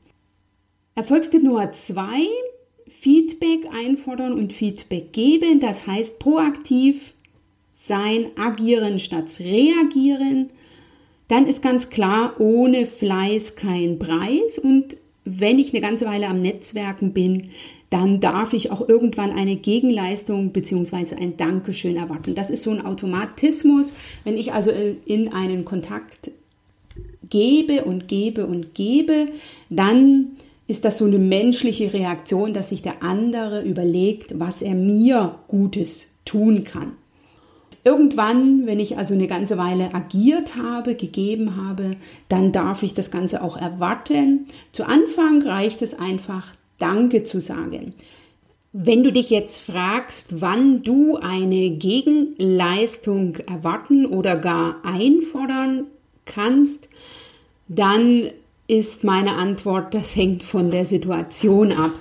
Erfolgstipp 0.95 1.43
Nummer 1.43 1.73
zwei, 1.73 2.27
Feedback 2.89 3.69
einfordern 3.73 4.35
und 4.35 4.53
Feedback 4.53 5.13
geben. 5.13 5.61
Das 5.61 5.87
heißt 5.87 6.19
proaktiv 6.19 7.15
sein, 7.75 8.27
agieren 8.37 9.01
statt 9.01 9.29
reagieren. 9.41 10.51
Dann 11.29 11.47
ist 11.47 11.63
ganz 11.63 11.91
klar, 11.91 12.35
ohne 12.39 12.87
Fleiß 12.87 13.57
kein 13.57 13.99
Preis. 13.99 14.59
Und 14.59 14.97
wenn 15.25 15.59
ich 15.59 15.73
eine 15.73 15.81
ganze 15.81 16.07
Weile 16.07 16.29
am 16.29 16.41
Netzwerken 16.41 17.13
bin, 17.13 17.51
dann 17.91 18.21
darf 18.21 18.53
ich 18.53 18.71
auch 18.71 18.89
irgendwann 18.89 19.31
eine 19.31 19.57
Gegenleistung 19.57 20.53
bzw. 20.53 21.17
ein 21.17 21.37
Dankeschön 21.37 21.97
erwarten. 21.97 22.35
Das 22.35 22.51
ist 22.51 22.63
so 22.63 22.71
ein 22.71 22.85
Automatismus. 22.85 23.93
Wenn 24.25 24.37
ich 24.37 24.53
also 24.53 24.71
in 25.05 25.33
einen 25.33 25.65
Kontakt 25.65 26.31
gebe 27.31 27.85
und 27.85 28.09
gebe 28.09 28.47
und 28.47 28.75
gebe, 28.75 29.29
dann 29.71 30.37
ist 30.67 30.85
das 30.85 30.99
so 30.99 31.05
eine 31.05 31.19
menschliche 31.19 31.93
Reaktion, 31.93 32.55
dass 32.55 32.71
sich 32.71 32.83
der 32.83 33.03
andere 33.03 33.63
überlegt, 33.63 34.39
was 34.39 34.63
er 34.63 34.75
mir 34.75 35.39
Gutes 35.49 36.07
tun 36.25 36.65
kann. 36.65 36.93
Irgendwann, 37.87 38.67
wenn 38.67 38.81
ich 38.81 38.97
also 38.97 39.13
eine 39.13 39.27
ganze 39.27 39.59
Weile 39.59 39.95
agiert 39.95 40.57
habe, 40.57 40.95
gegeben 40.95 41.57
habe, 41.57 41.97
dann 42.31 42.51
darf 42.51 42.83
ich 42.83 42.95
das 42.95 43.11
Ganze 43.11 43.43
auch 43.43 43.59
erwarten. 43.59 44.47
Zu 44.73 44.85
Anfang 44.85 45.43
reicht 45.43 45.83
es 45.83 45.99
einfach, 45.99 46.55
Danke 46.79 47.25
zu 47.25 47.41
sagen. 47.41 47.95
Wenn 48.73 49.05
du 49.05 49.13
dich 49.13 49.31
jetzt 49.31 49.61
fragst, 49.61 50.41
wann 50.41 50.83
du 50.83 51.17
eine 51.17 51.71
Gegenleistung 51.71 53.37
erwarten 53.37 54.07
oder 54.07 54.37
gar 54.37 54.85
einfordern 54.85 55.87
kannst, 56.27 56.89
dann 57.69 58.31
ist 58.67 59.05
meine 59.05 59.35
Antwort, 59.37 59.95
das 59.95 60.17
hängt 60.17 60.43
von 60.43 60.71
der 60.71 60.87
Situation 60.87 61.73
ab. 61.73 61.93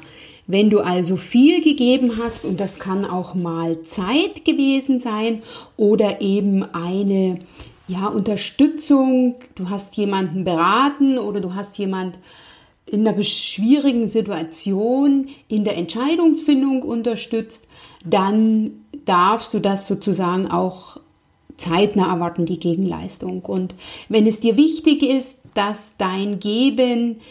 Wenn 0.46 0.70
du 0.70 0.80
also 0.80 1.15
viel 1.15 1.62
gegeben 1.63 2.20
hast, 2.22 2.46
und 2.46 2.60
das 2.60 2.80
kann 2.80 3.06
auch 3.06 3.34
mal 3.34 3.82
Zeit 3.84 4.44
gewesen 4.44 5.00
sein 5.00 5.42
oder 5.77 6.22
eben 6.22 6.63
eine 6.74 7.39
ja, 7.88 8.08
Unterstützung, 8.08 9.36
du 9.56 9.70
hast 9.70 9.96
jemanden 9.96 10.44
beraten 10.44 11.18
oder 11.18 11.39
du 11.39 11.53
hast 11.56 11.77
jemand 11.77 12.20
in 12.86 13.07
einer 13.07 13.24
schwierigen 13.24 14.07
Situation 14.07 15.29
in 15.48 15.64
der 15.64 15.77
Entscheidungsfindung 15.77 16.81
unterstützt, 16.81 17.68
dann 18.03 18.83
darfst 19.05 19.53
du 19.53 19.59
das 19.59 19.88
sozusagen 19.88 20.51
auch 20.51 20.98
zeitnah 21.63 22.11
erwarten, 22.11 22.45
die 22.45 22.59
Gegenleistung. 22.59 23.41
Und 23.41 23.75
wenn 24.09 24.27
es 24.27 24.39
dir 24.39 24.57
wichtig 24.57 25.03
ist, 25.03 25.37
dass 25.53 25.97
dein 25.97 26.39
Geben 26.39 27.21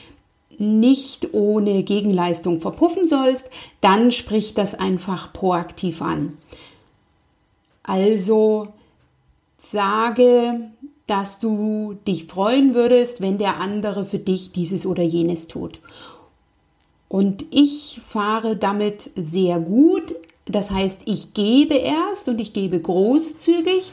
nicht 0.58 1.32
ohne 1.32 1.82
Gegenleistung 1.82 2.60
verpuffen 2.60 3.06
sollst, 3.06 3.48
dann 3.80 4.12
sprich 4.12 4.54
das 4.54 4.74
einfach 4.74 5.32
proaktiv 5.32 6.02
an. 6.02 6.38
Also 7.82 8.68
sage, 9.58 10.70
dass 11.06 11.40
du 11.40 11.98
dich 12.06 12.26
freuen 12.26 12.74
würdest, 12.74 13.20
wenn 13.20 13.38
der 13.38 13.58
andere 13.58 14.06
für 14.06 14.18
dich 14.18 14.52
dieses 14.52 14.86
oder 14.86 15.02
jenes 15.02 15.48
tut. 15.48 15.80
Und 17.08 17.44
ich 17.50 18.00
fahre 18.06 18.56
damit 18.56 19.10
sehr 19.16 19.58
gut. 19.58 20.14
Das 20.46 20.70
heißt, 20.70 21.00
ich 21.04 21.34
gebe 21.34 21.74
erst 21.74 22.28
und 22.28 22.40
ich 22.40 22.52
gebe 22.52 22.80
großzügig. 22.80 23.92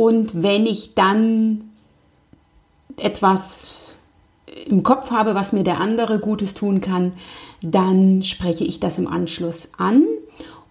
Und 0.00 0.42
wenn 0.42 0.64
ich 0.64 0.94
dann 0.94 1.72
etwas 2.96 3.96
im 4.66 4.82
Kopf 4.82 5.10
habe, 5.10 5.34
was 5.34 5.52
mir 5.52 5.62
der 5.62 5.78
andere 5.78 6.20
Gutes 6.20 6.54
tun 6.54 6.80
kann, 6.80 7.12
dann 7.60 8.22
spreche 8.22 8.64
ich 8.64 8.80
das 8.80 8.96
im 8.96 9.06
Anschluss 9.06 9.68
an 9.76 10.04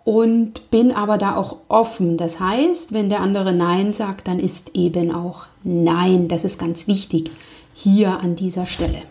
und 0.04 0.72
bin 0.72 0.92
aber 0.92 1.20
da 1.20 1.36
auch 1.36 1.58
offen. 1.68 2.18
Das 2.18 2.40
heißt, 2.40 2.92
wenn 2.92 3.12
der 3.12 3.22
andere 3.22 3.54
Nein 3.54 3.94
sagt, 3.94 4.28
dann 4.28 4.40
ist 4.40 4.72
eben 4.74 5.14
auch 5.14 5.46
Nein. 5.64 6.28
Das 6.28 6.44
ist 6.44 6.58
ganz 6.58 6.88
wichtig 6.88 7.30
hier 7.76 8.22
an 8.22 8.36
dieser 8.36 8.66
Stelle. 8.66 9.04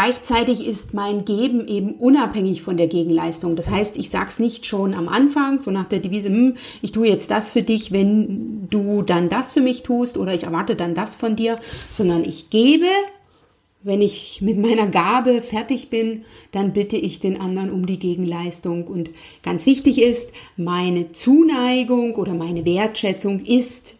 Gleichzeitig 0.00 0.66
ist 0.66 0.94
mein 0.94 1.26
Geben 1.26 1.68
eben 1.68 1.92
unabhängig 1.92 2.62
von 2.62 2.78
der 2.78 2.86
Gegenleistung. 2.86 3.54
Das 3.54 3.68
heißt, 3.68 3.98
ich 3.98 4.08
sage 4.08 4.30
es 4.30 4.38
nicht 4.38 4.64
schon 4.64 4.94
am 4.94 5.08
Anfang, 5.08 5.60
so 5.60 5.70
nach 5.70 5.90
der 5.90 5.98
Devise, 5.98 6.28
hm, 6.28 6.56
ich 6.80 6.92
tue 6.92 7.06
jetzt 7.06 7.30
das 7.30 7.50
für 7.50 7.60
dich, 7.60 7.92
wenn 7.92 8.66
du 8.70 9.02
dann 9.02 9.28
das 9.28 9.52
für 9.52 9.60
mich 9.60 9.82
tust 9.82 10.16
oder 10.16 10.32
ich 10.32 10.44
erwarte 10.44 10.74
dann 10.74 10.94
das 10.94 11.16
von 11.16 11.36
dir, 11.36 11.58
sondern 11.92 12.24
ich 12.24 12.48
gebe. 12.48 12.86
Wenn 13.82 14.00
ich 14.00 14.40
mit 14.40 14.56
meiner 14.56 14.86
Gabe 14.86 15.42
fertig 15.42 15.90
bin, 15.90 16.24
dann 16.50 16.72
bitte 16.72 16.96
ich 16.96 17.20
den 17.20 17.38
anderen 17.38 17.70
um 17.70 17.84
die 17.84 17.98
Gegenleistung. 17.98 18.86
Und 18.86 19.10
ganz 19.42 19.66
wichtig 19.66 20.00
ist, 20.00 20.32
meine 20.56 21.12
Zuneigung 21.12 22.14
oder 22.14 22.32
meine 22.32 22.64
Wertschätzung 22.64 23.44
ist 23.44 23.96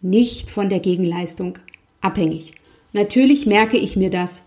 nicht 0.00 0.48
von 0.48 0.68
der 0.68 0.78
Gegenleistung 0.78 1.58
abhängig. 2.00 2.52
Natürlich 2.92 3.46
merke 3.46 3.78
ich 3.78 3.96
mir 3.96 4.10
das, 4.10 4.42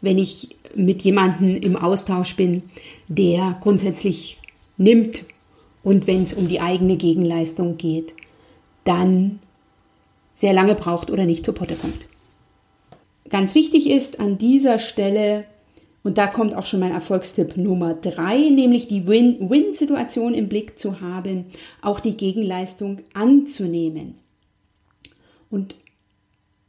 wenn 0.00 0.18
ich 0.18 0.56
mit 0.74 1.02
jemandem 1.02 1.56
im 1.56 1.76
Austausch 1.76 2.36
bin, 2.36 2.62
der 3.08 3.56
grundsätzlich 3.60 4.38
nimmt 4.76 5.24
und 5.82 6.06
wenn 6.06 6.22
es 6.22 6.34
um 6.34 6.48
die 6.48 6.60
eigene 6.60 6.96
Gegenleistung 6.96 7.76
geht, 7.78 8.14
dann 8.84 9.40
sehr 10.34 10.52
lange 10.52 10.74
braucht 10.74 11.10
oder 11.10 11.24
nicht 11.24 11.44
zur 11.44 11.54
Potte 11.54 11.74
kommt. 11.74 12.06
Ganz 13.28 13.54
wichtig 13.54 13.90
ist 13.90 14.20
an 14.20 14.38
dieser 14.38 14.78
Stelle, 14.78 15.44
und 16.04 16.16
da 16.16 16.26
kommt 16.26 16.54
auch 16.54 16.64
schon 16.64 16.80
mein 16.80 16.92
Erfolgstipp 16.92 17.56
Nummer 17.56 17.94
drei, 17.94 18.38
nämlich 18.48 18.88
die 18.88 19.06
Win-Win-Situation 19.06 20.32
im 20.32 20.48
Blick 20.48 20.78
zu 20.78 21.00
haben, 21.00 21.46
auch 21.82 22.00
die 22.00 22.16
Gegenleistung 22.16 23.00
anzunehmen. 23.12 24.14
Und 25.50 25.74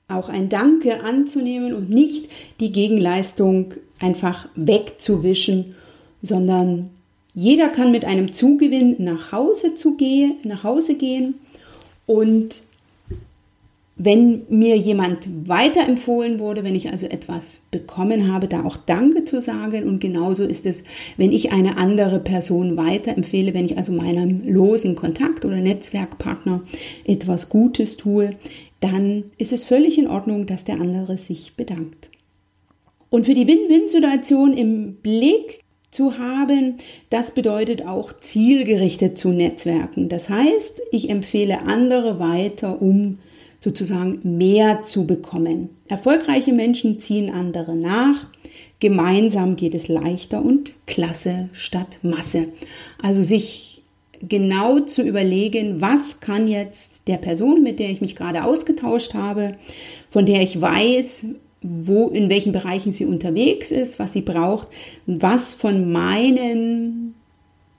auch 0.10 0.30
ein 0.30 0.50
Danke 0.50 1.04
anzunehmen 1.04 1.74
und 1.74 1.90
nicht 1.90 2.30
die 2.60 2.72
Gegenleistung 2.72 3.74
einfach 4.00 4.48
wegzuwischen, 4.56 5.76
sondern 6.22 6.90
jeder 7.34 7.70
kann 7.70 7.92
mit 7.92 8.06
einem 8.06 8.34
Zugewinn 8.34 8.96
nach 9.00 9.32
Hause, 9.32 9.76
zu 9.76 9.96
gehen, 9.96 10.36
nach 10.44 10.64
Hause 10.64 10.96
gehen 10.96 11.36
und 12.06 12.62
wenn 14.02 14.44
mir 14.48 14.78
jemand 14.78 15.28
weiterempfohlen 15.48 16.40
wurde, 16.40 16.64
wenn 16.64 16.74
ich 16.74 16.90
also 16.90 17.06
etwas 17.06 17.60
bekommen 17.70 18.32
habe, 18.32 18.48
da 18.48 18.64
auch 18.64 18.78
Danke 18.78 19.26
zu 19.26 19.42
sagen. 19.42 19.84
Und 19.84 20.00
genauso 20.00 20.44
ist 20.44 20.66
es, 20.66 20.84
wenn 21.18 21.34
ich 21.34 21.52
eine 21.52 21.78
andere 21.78 22.20
Person 22.20 22.78
weiterempfehle, 22.78 23.54
wenn 23.54 23.66
ich 23.66 23.78
also 23.78 23.92
meinem 23.92 24.48
losen 24.48 24.96
Kontakt 24.96 25.44
oder 25.44 25.58
Netzwerkpartner 25.58 26.62
etwas 27.04 27.50
Gutes 27.50 27.98
tue, 27.98 28.38
dann 28.80 29.26
ist 29.38 29.54
es 29.54 29.64
völlig 29.64 29.98
in 29.98 30.08
Ordnung, 30.08 30.46
dass 30.46 30.64
der 30.64 30.76
andere 30.76 31.18
sich 31.18 31.54
bedankt. 31.56 32.10
Und 33.10 33.26
für 33.26 33.34
die 33.34 33.48
Win-Win-Situation 33.48 34.56
im 34.56 34.96
Blick 34.96 35.64
zu 35.92 36.18
haben. 36.18 36.76
Das 37.10 37.32
bedeutet 37.32 37.86
auch 37.86 38.14
zielgerichtet 38.20 39.18
zu 39.18 39.30
Netzwerken. 39.30 40.10
Das 40.10 40.30
heißt, 40.30 40.82
ich 40.92 41.10
empfehle 41.10 41.62
andere 41.62 42.20
weiter, 42.20 42.82
um 42.82 43.20
sozusagen 43.60 44.38
mehr 44.38 44.84
zu 44.84 45.06
bekommen. 45.06 45.70
Erfolgreiche 45.88 46.54
Menschen 46.54 47.00
ziehen 47.00 47.30
andere 47.30 47.76
nach. 47.76 48.28
Gemeinsam 48.80 49.58
geht 49.58 49.76
es 49.76 49.90
leichter 49.90 50.44
und 50.44 50.72
Klasse 50.86 51.50
statt 51.52 52.00
Masse. 52.02 52.48
Also 53.02 53.24
sich 53.24 53.69
genau 54.22 54.80
zu 54.82 55.02
überlegen, 55.02 55.82
was 55.82 56.20
kann 56.20 56.48
jetzt 56.48 57.08
der 57.08 57.18
Person, 57.18 57.64
mit 57.64 57.80
der 57.80 57.90
ich 57.90 58.02
mich 58.02 58.16
gerade 58.16 58.44
ausgetauscht 58.44 59.14
habe, 59.14 59.56
von 60.10 60.26
der 60.26 60.42
ich 60.42 60.60
weiß, 60.60 61.28
wo, 61.62 62.08
in 62.08 62.30
welchen 62.30 62.52
Bereichen 62.52 62.92
sie 62.92 63.06
unterwegs 63.06 63.72
ist, 63.72 64.00
was 64.00 64.14
sie 64.14 64.22
braucht, 64.22 64.68
was 65.06 65.54
von 65.54 65.92
meinen 65.92 67.16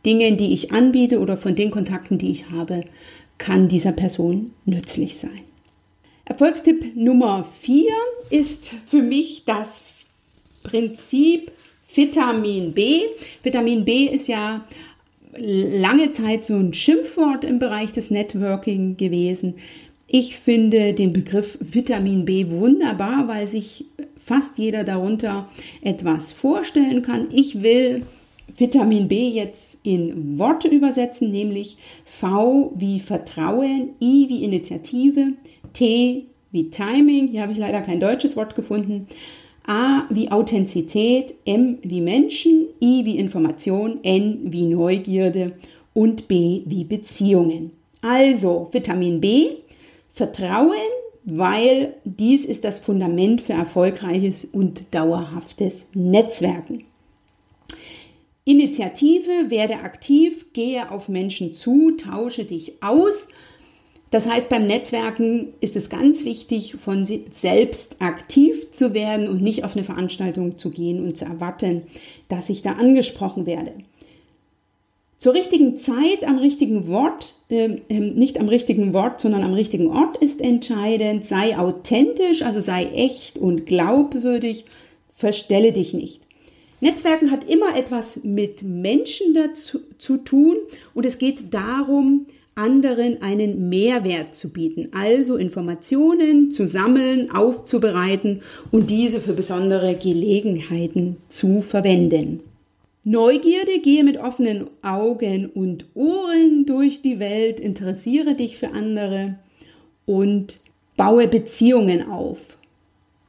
Dingen, 0.04 0.36
die 0.36 0.52
ich 0.52 0.72
anbiete 0.72 1.18
oder 1.18 1.36
von 1.36 1.54
den 1.54 1.70
Kontakten, 1.70 2.18
die 2.18 2.30
ich 2.30 2.50
habe, 2.50 2.84
kann 3.38 3.68
dieser 3.68 3.92
Person 3.92 4.52
nützlich 4.64 5.16
sein. 5.16 5.40
Erfolgstipp 6.24 6.94
Nummer 6.94 7.46
vier 7.60 7.92
ist 8.28 8.70
für 8.86 9.02
mich 9.02 9.44
das 9.46 9.84
Prinzip 10.62 11.50
Vitamin 11.92 12.72
B. 12.72 13.00
Vitamin 13.42 13.84
B 13.84 14.04
ist 14.04 14.28
ja 14.28 14.64
lange 15.36 16.12
Zeit 16.12 16.44
so 16.44 16.56
ein 16.56 16.74
Schimpfwort 16.74 17.44
im 17.44 17.58
Bereich 17.58 17.92
des 17.92 18.10
Networking 18.10 18.96
gewesen. 18.96 19.54
Ich 20.06 20.38
finde 20.38 20.92
den 20.92 21.12
Begriff 21.12 21.56
Vitamin 21.60 22.24
B 22.24 22.50
wunderbar, 22.50 23.28
weil 23.28 23.46
sich 23.46 23.84
fast 24.24 24.58
jeder 24.58 24.84
darunter 24.84 25.48
etwas 25.82 26.32
vorstellen 26.32 27.02
kann. 27.02 27.28
Ich 27.32 27.62
will 27.62 28.02
Vitamin 28.56 29.08
B 29.08 29.28
jetzt 29.28 29.78
in 29.82 30.38
Worte 30.38 30.68
übersetzen, 30.68 31.30
nämlich 31.30 31.76
V 32.04 32.72
wie 32.76 33.00
Vertrauen, 33.00 33.90
I 34.00 34.26
wie 34.28 34.44
Initiative, 34.44 35.34
T 35.72 36.26
wie 36.52 36.70
Timing, 36.70 37.28
hier 37.28 37.42
habe 37.42 37.52
ich 37.52 37.58
leider 37.58 37.80
kein 37.80 38.00
deutsches 38.00 38.36
Wort 38.36 38.56
gefunden, 38.56 39.06
A 39.66 40.06
wie 40.10 40.30
Authentizität, 40.30 41.34
M 41.44 41.78
wie 41.82 42.00
Menschen, 42.00 42.68
I 42.80 43.04
wie 43.04 43.18
Information, 43.18 44.00
N 44.02 44.40
wie 44.44 44.66
Neugierde 44.66 45.52
und 45.94 46.28
B 46.28 46.62
wie 46.66 46.84
Beziehungen. 46.84 47.72
Also 48.00 48.68
Vitamin 48.72 49.20
B 49.20 49.50
Vertrauen, 50.12 50.74
weil 51.24 51.94
dies 52.04 52.44
ist 52.44 52.64
das 52.64 52.78
Fundament 52.78 53.40
für 53.40 53.52
erfolgreiches 53.52 54.44
und 54.44 54.82
dauerhaftes 54.92 55.86
Netzwerken. 55.94 56.84
Initiative, 58.44 59.50
werde 59.50 59.76
aktiv, 59.76 60.52
gehe 60.52 60.90
auf 60.90 61.08
Menschen 61.08 61.54
zu, 61.54 61.92
tausche 61.92 62.44
dich 62.44 62.82
aus. 62.82 63.28
Das 64.10 64.26
heißt, 64.26 64.48
beim 64.48 64.66
Netzwerken 64.66 65.54
ist 65.60 65.76
es 65.76 65.88
ganz 65.88 66.24
wichtig, 66.24 66.76
von 66.82 67.06
selbst 67.30 67.96
aktiv 68.00 68.72
zu 68.72 68.92
werden 68.92 69.28
und 69.28 69.40
nicht 69.40 69.64
auf 69.64 69.76
eine 69.76 69.84
Veranstaltung 69.84 70.58
zu 70.58 70.70
gehen 70.70 71.04
und 71.04 71.16
zu 71.16 71.24
erwarten, 71.24 71.82
dass 72.28 72.48
ich 72.48 72.62
da 72.62 72.72
angesprochen 72.72 73.46
werde. 73.46 73.72
Zur 75.16 75.34
richtigen 75.34 75.76
Zeit 75.76 76.26
am 76.26 76.38
richtigen 76.38 76.88
Wort, 76.88 77.34
äh, 77.50 77.78
nicht 77.90 78.40
am 78.40 78.48
richtigen 78.48 78.94
Wort, 78.94 79.20
sondern 79.20 79.44
am 79.44 79.52
richtigen 79.52 79.88
Ort 79.88 80.16
ist 80.16 80.40
entscheidend. 80.40 81.26
Sei 81.26 81.58
authentisch, 81.58 82.42
also 82.42 82.60
sei 82.60 82.86
echt 82.86 83.38
und 83.38 83.66
glaubwürdig. 83.66 84.64
Verstelle 85.12 85.72
dich 85.72 85.92
nicht. 85.92 86.22
Netzwerken 86.80 87.30
hat 87.30 87.44
immer 87.44 87.76
etwas 87.76 88.24
mit 88.24 88.62
Menschen 88.62 89.34
dazu 89.34 89.80
zu 89.98 90.16
tun 90.16 90.56
und 90.94 91.04
es 91.04 91.18
geht 91.18 91.52
darum, 91.52 92.26
anderen 92.54 93.22
einen 93.22 93.68
Mehrwert 93.68 94.34
zu 94.34 94.52
bieten, 94.52 94.88
also 94.92 95.36
Informationen 95.36 96.50
zu 96.50 96.66
sammeln, 96.66 97.30
aufzubereiten 97.30 98.42
und 98.70 98.90
diese 98.90 99.20
für 99.20 99.32
besondere 99.32 99.94
Gelegenheiten 99.94 101.16
zu 101.28 101.62
verwenden. 101.62 102.40
Neugierde, 103.02 103.80
gehe 103.82 104.04
mit 104.04 104.18
offenen 104.18 104.66
Augen 104.82 105.46
und 105.46 105.86
Ohren 105.94 106.66
durch 106.66 107.00
die 107.00 107.18
Welt, 107.18 107.58
interessiere 107.58 108.34
dich 108.34 108.58
für 108.58 108.72
andere 108.72 109.38
und 110.04 110.58
baue 110.96 111.26
Beziehungen 111.26 112.10
auf. 112.10 112.58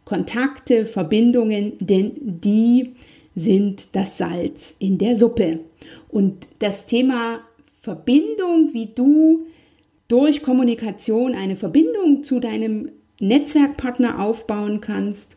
Kontakte, 0.04 0.86
Verbindungen, 0.86 1.74
denn 1.80 2.12
die 2.18 2.92
sind 3.34 3.88
das 3.94 4.18
Salz 4.18 4.76
in 4.80 4.98
der 4.98 5.16
Suppe. 5.16 5.60
Und 6.10 6.48
das 6.60 6.86
Thema 6.86 7.40
Verbindung, 7.82 8.74
wie 8.74 8.94
du 8.94 9.48
durch 10.08 10.44
Kommunikation 10.44 11.34
eine 11.34 11.56
Verbindung 11.56 12.24
zu 12.24 12.40
deinem 12.40 12.92
Netzwerkpartner 13.20 14.20
aufbauen 14.20 14.82
kannst, 14.82 15.36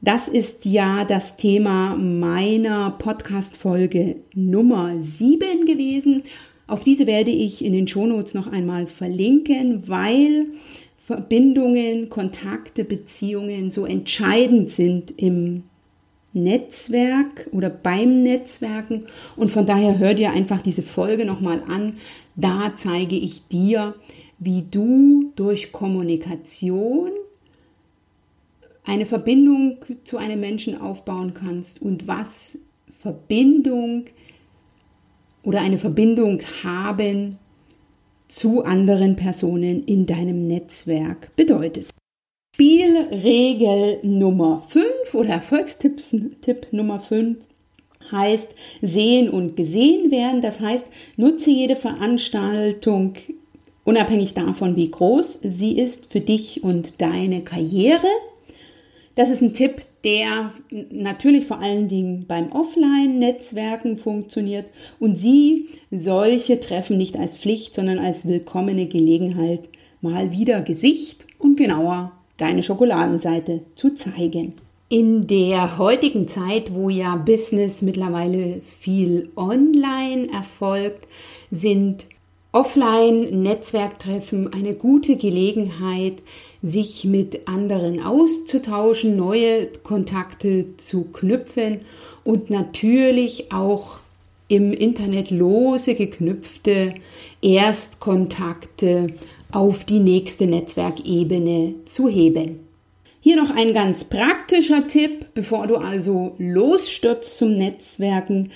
das 0.00 0.26
ist 0.26 0.64
ja 0.64 1.04
das 1.04 1.36
Thema 1.36 1.94
meiner 1.94 2.90
Podcast-Folge 2.90 4.16
Nummer 4.34 5.00
7 5.00 5.64
gewesen. 5.64 6.24
Auf 6.66 6.82
diese 6.82 7.06
werde 7.06 7.30
ich 7.30 7.64
in 7.64 7.72
den 7.72 7.86
Shownotes 7.86 8.34
noch 8.34 8.48
einmal 8.48 8.88
verlinken, 8.88 9.86
weil 9.86 10.46
Verbindungen, 10.96 12.08
Kontakte, 12.08 12.84
Beziehungen 12.84 13.70
so 13.70 13.86
entscheidend 13.86 14.70
sind 14.70 15.12
im 15.16 15.62
Netzwerk 16.32 17.48
oder 17.52 17.70
beim 17.70 18.22
Netzwerken. 18.22 19.06
Und 19.36 19.50
von 19.50 19.66
daher 19.66 19.98
hör 19.98 20.14
dir 20.14 20.32
einfach 20.32 20.62
diese 20.62 20.82
Folge 20.82 21.24
nochmal 21.24 21.62
an. 21.68 21.98
Da 22.36 22.72
zeige 22.74 23.16
ich 23.16 23.46
dir, 23.48 23.94
wie 24.38 24.62
du 24.70 25.32
durch 25.36 25.72
Kommunikation 25.72 27.10
eine 28.84 29.06
Verbindung 29.06 29.78
zu 30.04 30.16
einem 30.16 30.40
Menschen 30.40 30.80
aufbauen 30.80 31.34
kannst 31.34 31.80
und 31.80 32.08
was 32.08 32.58
Verbindung 33.00 34.06
oder 35.42 35.60
eine 35.60 35.78
Verbindung 35.78 36.40
haben 36.62 37.38
zu 38.28 38.64
anderen 38.64 39.16
Personen 39.16 39.84
in 39.84 40.06
deinem 40.06 40.46
Netzwerk 40.46 41.34
bedeutet. 41.36 41.88
Spielregel 42.54 43.98
Nummer 44.02 44.62
5 44.68 44.84
oder 45.14 45.30
Erfolgstipp 45.30 46.02
Nummer 46.72 47.00
5 47.00 47.38
heißt 48.10 48.54
sehen 48.82 49.30
und 49.30 49.56
gesehen 49.56 50.10
werden. 50.10 50.42
Das 50.42 50.60
heißt, 50.60 50.86
nutze 51.16 51.50
jede 51.50 51.76
Veranstaltung 51.76 53.14
unabhängig 53.84 54.34
davon, 54.34 54.76
wie 54.76 54.90
groß 54.90 55.40
sie 55.42 55.78
ist, 55.78 56.06
für 56.06 56.20
dich 56.20 56.62
und 56.62 57.00
deine 57.00 57.42
Karriere. 57.42 58.06
Das 59.14 59.28
ist 59.28 59.42
ein 59.42 59.52
Tipp, 59.52 59.82
der 60.04 60.52
natürlich 60.90 61.46
vor 61.46 61.60
allen 61.60 61.88
Dingen 61.88 62.24
beim 62.26 62.50
Offline-Netzwerken 62.50 63.98
funktioniert 63.98 64.66
und 64.98 65.16
Sie 65.16 65.68
solche 65.90 66.60
Treffen 66.60 66.96
nicht 66.96 67.18
als 67.18 67.36
Pflicht, 67.36 67.74
sondern 67.74 67.98
als 67.98 68.26
willkommene 68.26 68.86
Gelegenheit, 68.86 69.60
mal 70.00 70.32
wieder 70.32 70.62
Gesicht 70.62 71.26
und 71.38 71.56
genauer 71.56 72.12
deine 72.36 72.62
Schokoladenseite 72.62 73.60
zu 73.76 73.94
zeigen. 73.94 74.54
In 74.92 75.26
der 75.26 75.78
heutigen 75.78 76.28
Zeit, 76.28 76.74
wo 76.74 76.90
ja 76.90 77.16
Business 77.16 77.80
mittlerweile 77.80 78.60
viel 78.78 79.30
online 79.36 80.28
erfolgt, 80.30 81.08
sind 81.50 82.04
Offline-Netzwerktreffen 82.52 84.52
eine 84.52 84.74
gute 84.74 85.16
Gelegenheit, 85.16 86.16
sich 86.60 87.06
mit 87.06 87.48
anderen 87.48 88.02
auszutauschen, 88.02 89.16
neue 89.16 89.68
Kontakte 89.82 90.66
zu 90.76 91.04
knüpfen 91.04 91.80
und 92.22 92.50
natürlich 92.50 93.50
auch 93.50 93.96
im 94.48 94.74
Internet 94.74 95.30
lose 95.30 95.94
geknüpfte 95.94 96.96
Erstkontakte 97.40 99.14
auf 99.52 99.84
die 99.84 100.00
nächste 100.00 100.46
Netzwerkebene 100.46 101.76
zu 101.86 102.10
heben. 102.10 102.71
Hier 103.24 103.36
noch 103.36 103.54
ein 103.54 103.72
ganz 103.72 104.02
praktischer 104.02 104.88
Tipp, 104.88 105.26
bevor 105.32 105.68
du 105.68 105.76
also 105.76 106.34
losstürzt 106.38 107.38
zum 107.38 107.56
Netzwerken. 107.56 108.50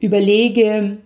Überlege, 0.00 0.98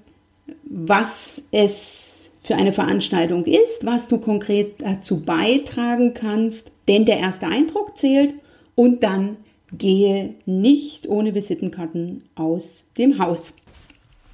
was 0.65 1.45
es 1.53 2.31
für 2.43 2.57
eine 2.57 2.73
Veranstaltung 2.73 3.45
ist, 3.45 3.87
was 3.87 4.09
du 4.09 4.19
konkret 4.19 4.81
dazu 4.81 5.25
beitragen 5.25 6.15
kannst, 6.15 6.73
denn 6.89 7.05
der 7.05 7.19
erste 7.19 7.47
Eindruck 7.47 7.97
zählt 7.97 8.35
und 8.75 9.05
dann 9.05 9.37
gehe 9.71 10.35
nicht 10.45 11.09
ohne 11.09 11.33
Visitenkarten 11.33 12.25
aus 12.35 12.83
dem 12.99 13.21
Haus. 13.21 13.53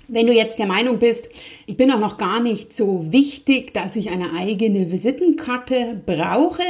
Wenn 0.09 0.27
du 0.27 0.33
jetzt 0.33 0.59
der 0.59 0.67
Meinung 0.67 0.99
bist, 0.99 1.29
ich 1.67 1.77
bin 1.77 1.91
auch 1.91 2.01
noch 2.01 2.17
gar 2.17 2.41
nicht 2.41 2.75
so 2.75 3.05
wichtig, 3.11 3.75
dass 3.75 3.97
ich 3.97 4.11
eine 4.11 4.33
eigene 4.33 4.91
Visitenkarte 4.91 6.01
brauche, 6.07 6.63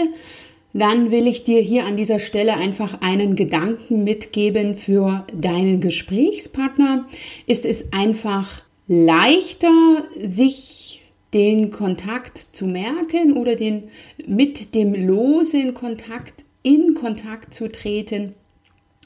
dann 0.73 1.11
will 1.11 1.27
ich 1.27 1.45
dir 1.45 1.61
hier 1.61 1.85
an 1.85 1.97
dieser 1.97 2.19
Stelle 2.19 2.55
einfach 2.55 3.01
einen 3.01 3.37
Gedanken 3.37 4.05
mitgeben 4.05 4.77
für 4.77 5.27
deinen 5.33 5.81
Gesprächspartner. 5.81 7.07
Ist 7.47 7.65
es 7.65 7.93
einfach 7.93 8.63
leichter, 8.89 10.05
sich 10.19 11.03
den 11.35 11.71
Kontakt 11.71 12.47
zu 12.53 12.67
merken 12.67 13.37
oder 13.37 13.57
den, 13.57 13.85
mit 14.27 14.75
dem 14.75 14.95
losen 14.95 15.75
Kontakt 15.75 16.45
in 16.63 16.95
Kontakt 16.95 17.55
zu 17.55 17.71
treten, 17.71 18.35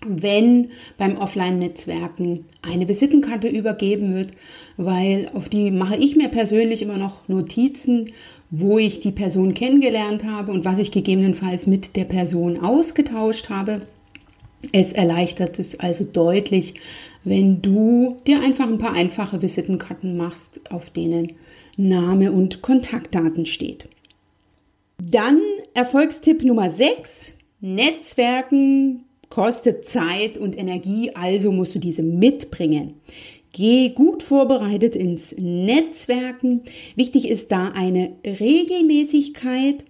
wenn 0.05 0.71
beim 0.99 1.17
Offline-Netzwerken 1.17 2.45
eine 2.63 2.89
Visitenkarte 2.89 3.49
übergeben 3.49 4.15
wird, 4.15 4.31
weil 4.77 5.31
auf 5.35 5.49
die 5.49 5.71
mache 5.71 5.97
ich 5.97 6.17
mir 6.17 6.29
persönlich 6.29 6.83
immer 6.83 6.99
noch 6.99 7.27
Notizen, 7.29 8.13
wo 8.59 8.79
ich 8.79 9.01
die 9.01 9.11
Person 9.11 9.55
kennengelernt 9.55 10.25
habe 10.25 10.53
und 10.53 10.65
was 10.65 10.79
ich 10.79 10.91
gegebenenfalls 10.91 11.67
mit 11.67 11.97
der 11.97 12.05
Person 12.05 12.61
ausgetauscht 12.61 13.49
habe. 13.51 13.81
Es 14.73 14.93
erleichtert 14.93 15.59
es 15.59 15.79
also 15.79 16.05
deutlich, 16.05 16.75
wenn 17.25 17.61
du 17.61 18.17
dir 18.27 18.41
einfach 18.41 18.67
ein 18.67 18.79
paar 18.79 18.95
einfache 18.95 19.43
Visitenkarten 19.43 20.17
machst, 20.17 20.61
auf 20.71 20.91
denen 20.91 21.33
Name 21.77 22.33
und 22.33 22.63
Kontaktdaten 22.63 23.47
steht. 23.47 23.89
Dann 24.99 25.41
Erfolgstipp 25.75 26.43
Nummer 26.43 26.71
6. 26.71 27.35
Netzwerken 27.61 29.05
kostet 29.29 29.89
Zeit 29.89 30.39
und 30.39 30.57
Energie, 30.57 31.11
also 31.15 31.53
musst 31.53 31.75
du 31.75 31.79
diese 31.79 32.03
mitbringen. 32.03 32.95
Geh 33.53 33.91
gut 33.91 34.23
vorbereitet 34.23 34.95
ins 34.95 35.35
Netzwerken. 35.39 36.63
Wichtig 36.95 37.29
ist 37.29 37.53
da 37.53 37.69
eine 37.69 38.13
Regelmäßigkeit. 38.25 39.85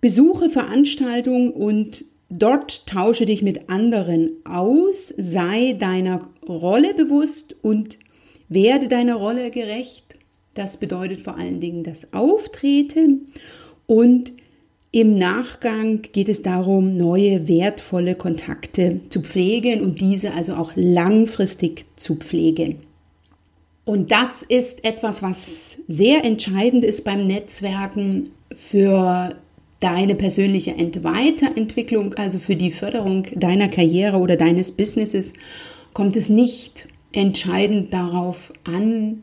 Besuche 0.00 0.50
Veranstaltungen 0.50 1.50
und 1.50 2.04
dort 2.28 2.86
tausche 2.86 3.26
dich 3.26 3.42
mit 3.42 3.68
anderen 3.68 4.32
aus. 4.44 5.14
Sei 5.16 5.74
deiner 5.78 6.28
Rolle 6.46 6.94
bewusst 6.94 7.56
und 7.62 7.98
werde 8.48 8.88
deiner 8.88 9.16
Rolle 9.16 9.50
gerecht. 9.50 10.16
Das 10.54 10.76
bedeutet 10.76 11.20
vor 11.20 11.36
allen 11.36 11.60
Dingen 11.60 11.84
das 11.84 12.12
Auftreten 12.12 13.28
und 13.86 14.32
im 14.90 15.18
Nachgang 15.18 16.00
geht 16.00 16.30
es 16.30 16.40
darum, 16.42 16.96
neue 16.96 17.46
wertvolle 17.46 18.14
Kontakte 18.14 19.00
zu 19.10 19.20
pflegen 19.20 19.82
und 19.82 20.00
diese 20.00 20.32
also 20.32 20.54
auch 20.54 20.72
langfristig 20.76 21.84
zu 21.96 22.16
pflegen. 22.16 22.87
Und 23.88 24.10
das 24.10 24.42
ist 24.42 24.84
etwas, 24.84 25.22
was 25.22 25.78
sehr 25.88 26.22
entscheidend 26.22 26.84
ist 26.84 27.04
beim 27.04 27.26
Netzwerken 27.26 28.32
für 28.54 29.34
deine 29.80 30.14
persönliche 30.14 30.74
Weiterentwicklung, 30.76 32.12
also 32.12 32.38
für 32.38 32.54
die 32.54 32.70
Förderung 32.70 33.24
deiner 33.34 33.68
Karriere 33.68 34.18
oder 34.18 34.36
deines 34.36 34.72
Businesses, 34.72 35.32
kommt 35.94 36.16
es 36.16 36.28
nicht 36.28 36.86
entscheidend 37.12 37.90
darauf 37.94 38.52
an, 38.64 39.22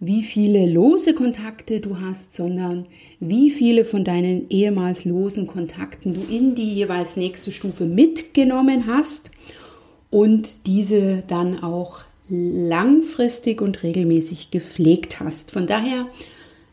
wie 0.00 0.22
viele 0.22 0.70
lose 0.70 1.14
Kontakte 1.14 1.80
du 1.80 1.98
hast, 1.98 2.34
sondern 2.34 2.84
wie 3.20 3.48
viele 3.48 3.86
von 3.86 4.04
deinen 4.04 4.50
ehemals 4.50 5.06
losen 5.06 5.46
Kontakten 5.46 6.12
du 6.12 6.20
in 6.30 6.54
die 6.54 6.74
jeweils 6.74 7.16
nächste 7.16 7.52
Stufe 7.52 7.86
mitgenommen 7.86 8.84
hast 8.86 9.30
und 10.10 10.56
diese 10.66 11.22
dann 11.26 11.62
auch 11.62 12.04
langfristig 12.28 13.60
und 13.60 13.82
regelmäßig 13.82 14.50
gepflegt 14.50 15.20
hast. 15.20 15.50
Von 15.50 15.66
daher, 15.66 16.06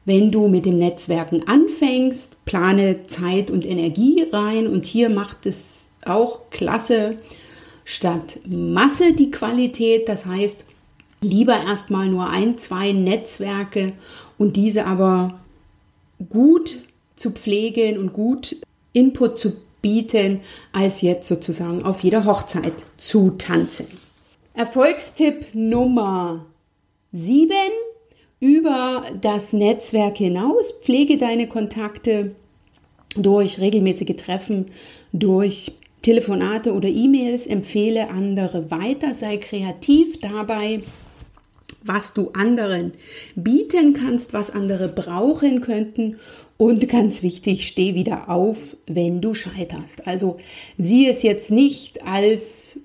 wenn 0.06 0.32
du 0.32 0.48
mit 0.48 0.66
dem 0.66 0.78
Netzwerken 0.78 1.48
anfängst, 1.48 2.46
plane 2.46 3.06
Zeit 3.08 3.52
und 3.52 3.66
Energie 3.66 4.26
rein 4.32 4.68
und 4.68 4.86
hier 4.86 5.10
macht 5.10 5.46
es 5.46 5.88
auch 6.06 6.50
klasse 6.50 7.18
statt 7.86 8.40
Masse 8.46 9.14
die 9.14 9.32
Qualität. 9.32 10.08
Das 10.08 10.26
heißt, 10.26 10.64
lieber 11.22 11.54
erstmal 11.54 12.08
nur 12.08 12.30
ein, 12.30 12.58
zwei 12.58 12.92
Netzwerke 12.94 13.94
und 14.38 14.56
diese 14.56 14.86
aber 14.86 15.40
gut 16.30 16.78
zu 17.16 17.32
pflegen 17.32 17.98
und 17.98 18.14
gut 18.14 18.56
Input 18.94 19.38
zu 19.38 19.54
bieten, 19.82 20.42
als 20.72 21.02
jetzt 21.02 21.28
sozusagen 21.28 21.84
auf 21.84 22.04
jeder 22.04 22.26
Hochzeit 22.26 22.74
zu 22.98 23.32
tanzen. 23.32 23.88
Erfolgstipp 24.54 25.46
Nummer 25.54 26.46
7. 27.14 27.50
Über 28.42 29.06
das 29.22 29.54
Netzwerk 29.54 30.18
hinaus 30.18 30.74
pflege 30.82 31.18
deine 31.18 31.48
Kontakte 31.48 32.36
durch 33.16 33.62
regelmäßige 33.62 34.18
Treffen, 34.18 34.72
durch 35.14 35.72
Telefonate 36.02 36.74
oder 36.74 36.90
E-Mails, 36.90 37.48
empfehle 37.48 38.10
andere 38.10 38.70
weiter, 38.70 39.16
sei 39.16 39.38
kreativ 39.38 40.20
dabei, 40.20 40.84
was 41.84 42.14
du 42.14 42.32
anderen 42.34 42.92
bieten 43.36 43.94
kannst, 43.94 44.34
was 44.34 44.50
andere 44.50 44.90
brauchen 44.90 45.62
könnten. 45.62 46.18
Und 46.58 46.90
ganz 46.90 47.24
wichtig, 47.24 47.70
steh 47.70 47.96
wieder 47.96 48.30
auf, 48.30 48.58
wenn 48.86 49.22
du 49.22 49.34
scheiterst. 49.34 50.06
Also 50.06 50.40
sieh 50.78 51.08
es 51.08 51.24
jetzt 51.24 51.52
nicht 51.52 52.06
als 52.06 52.80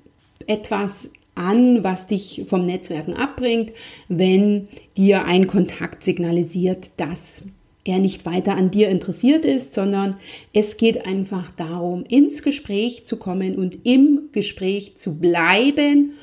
etwas 0.46 1.10
an, 1.36 1.84
was 1.84 2.06
dich 2.06 2.44
vom 2.48 2.66
Netzwerken 2.66 3.14
abbringt, 3.14 3.72
wenn 4.08 4.68
dir 4.96 5.24
ein 5.24 5.46
Kontakt 5.46 6.02
signalisiert, 6.02 6.90
dass 6.96 7.44
er 7.84 7.98
nicht 7.98 8.26
weiter 8.26 8.56
an 8.56 8.70
dir 8.70 8.88
interessiert 8.88 9.44
ist, 9.44 9.74
sondern 9.74 10.16
es 10.52 10.76
geht 10.76 11.06
einfach 11.06 11.50
darum, 11.56 12.04
ins 12.08 12.42
Gespräch 12.42 13.06
zu 13.06 13.16
kommen 13.16 13.56
und 13.56 13.86
im 13.86 14.30
Gespräch 14.32 14.96
zu 14.96 15.18
bleiben. 15.18 16.14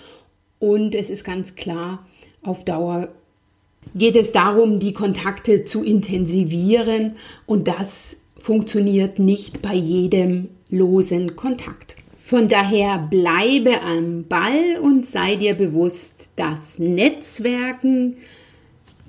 Und 0.60 0.96
es 0.96 1.10
ist 1.10 1.24
ganz 1.24 1.56
klar, 1.56 2.06
auf 2.42 2.66
Dauer 2.66 3.10
geht 3.96 4.16
es 4.16 4.32
darum, 4.32 4.80
die 4.80 4.94
Kontakte 4.94 5.66
zu 5.66 5.84
intensivieren 5.84 7.16
und 7.46 7.68
das 7.68 8.16
funktioniert 8.36 9.20
nicht 9.20 9.62
bei 9.62 9.74
jedem 9.74 10.50
losen 10.70 11.36
Kontakt. 11.36 11.96
Von 12.26 12.48
daher 12.48 13.00
bleibe 13.00 13.82
am 13.82 14.24
Ball 14.30 14.80
und 14.82 15.06
sei 15.06 15.36
dir 15.36 15.56
bewusst, 15.56 16.30
dass 16.38 16.80
Netzwerken, 16.80 18.16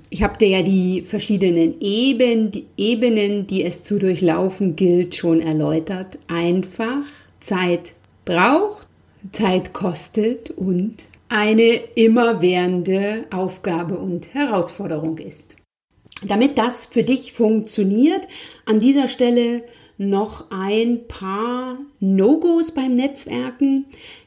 ich 0.09 0.21
habe 0.21 0.37
dir 0.37 0.49
ja 0.49 0.61
die 0.61 1.01
verschiedenen 1.01 1.79
Eben, 1.79 2.51
die 2.51 2.65
Ebenen, 2.75 3.47
die 3.47 3.63
es 3.63 3.85
zu 3.85 3.99
durchlaufen 3.99 4.75
gilt, 4.75 5.15
schon 5.15 5.39
erläutert, 5.39 6.17
einfach 6.27 7.05
Zeit 7.39 7.93
braucht, 8.25 8.85
Zeit 9.31 9.71
kostet 9.71 10.51
und 10.51 10.95
eine 11.29 11.79
immerwährende 11.95 13.27
Aufgabe 13.31 13.97
und 13.97 14.33
Herausforderung 14.33 15.19
ist. 15.19 15.55
Damit 16.27 16.57
das 16.57 16.83
für 16.83 17.03
dich 17.03 17.31
funktioniert, 17.31 18.27
an 18.65 18.81
dieser 18.81 19.07
Stelle 19.07 19.63
noch 19.97 20.51
ein 20.51 21.07
paar 21.07 21.77
No-Gos 21.99 22.71
beim 22.71 22.95
Netzwerken. 22.95 23.85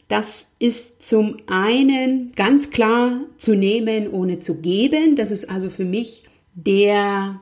Das 0.08 0.46
ist 0.58 1.06
zum 1.06 1.36
einen 1.46 2.32
ganz 2.34 2.70
klar 2.70 3.20
zu 3.36 3.54
nehmen, 3.54 4.08
ohne 4.08 4.40
zu 4.40 4.60
geben. 4.60 5.16
Das 5.16 5.30
ist 5.30 5.50
also 5.50 5.68
für 5.68 5.84
mich 5.84 6.24
der 6.54 7.40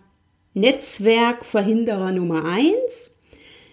Netzwerkverhinderer 0.54 2.12
Nummer 2.12 2.44
eins. 2.44 3.12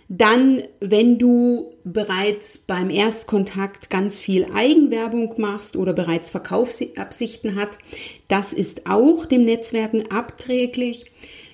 Dann, 0.10 0.64
wenn 0.80 1.18
du 1.18 1.74
bereits 1.84 2.60
beim 2.60 2.92
Erstkontakt 2.92 3.90
ganz 3.90 4.20
viel 4.20 4.46
Eigenwerbung 4.54 5.34
machst 5.38 5.76
oder 5.76 5.94
bereits 5.94 6.30
Verkaufsabsichten 6.30 7.56
hat, 7.56 7.80
das 8.28 8.54
ist 8.54 8.86
auch 8.86 9.26
dem 9.26 9.46
Netzwerken 9.46 10.12
abträglich. 10.12 11.06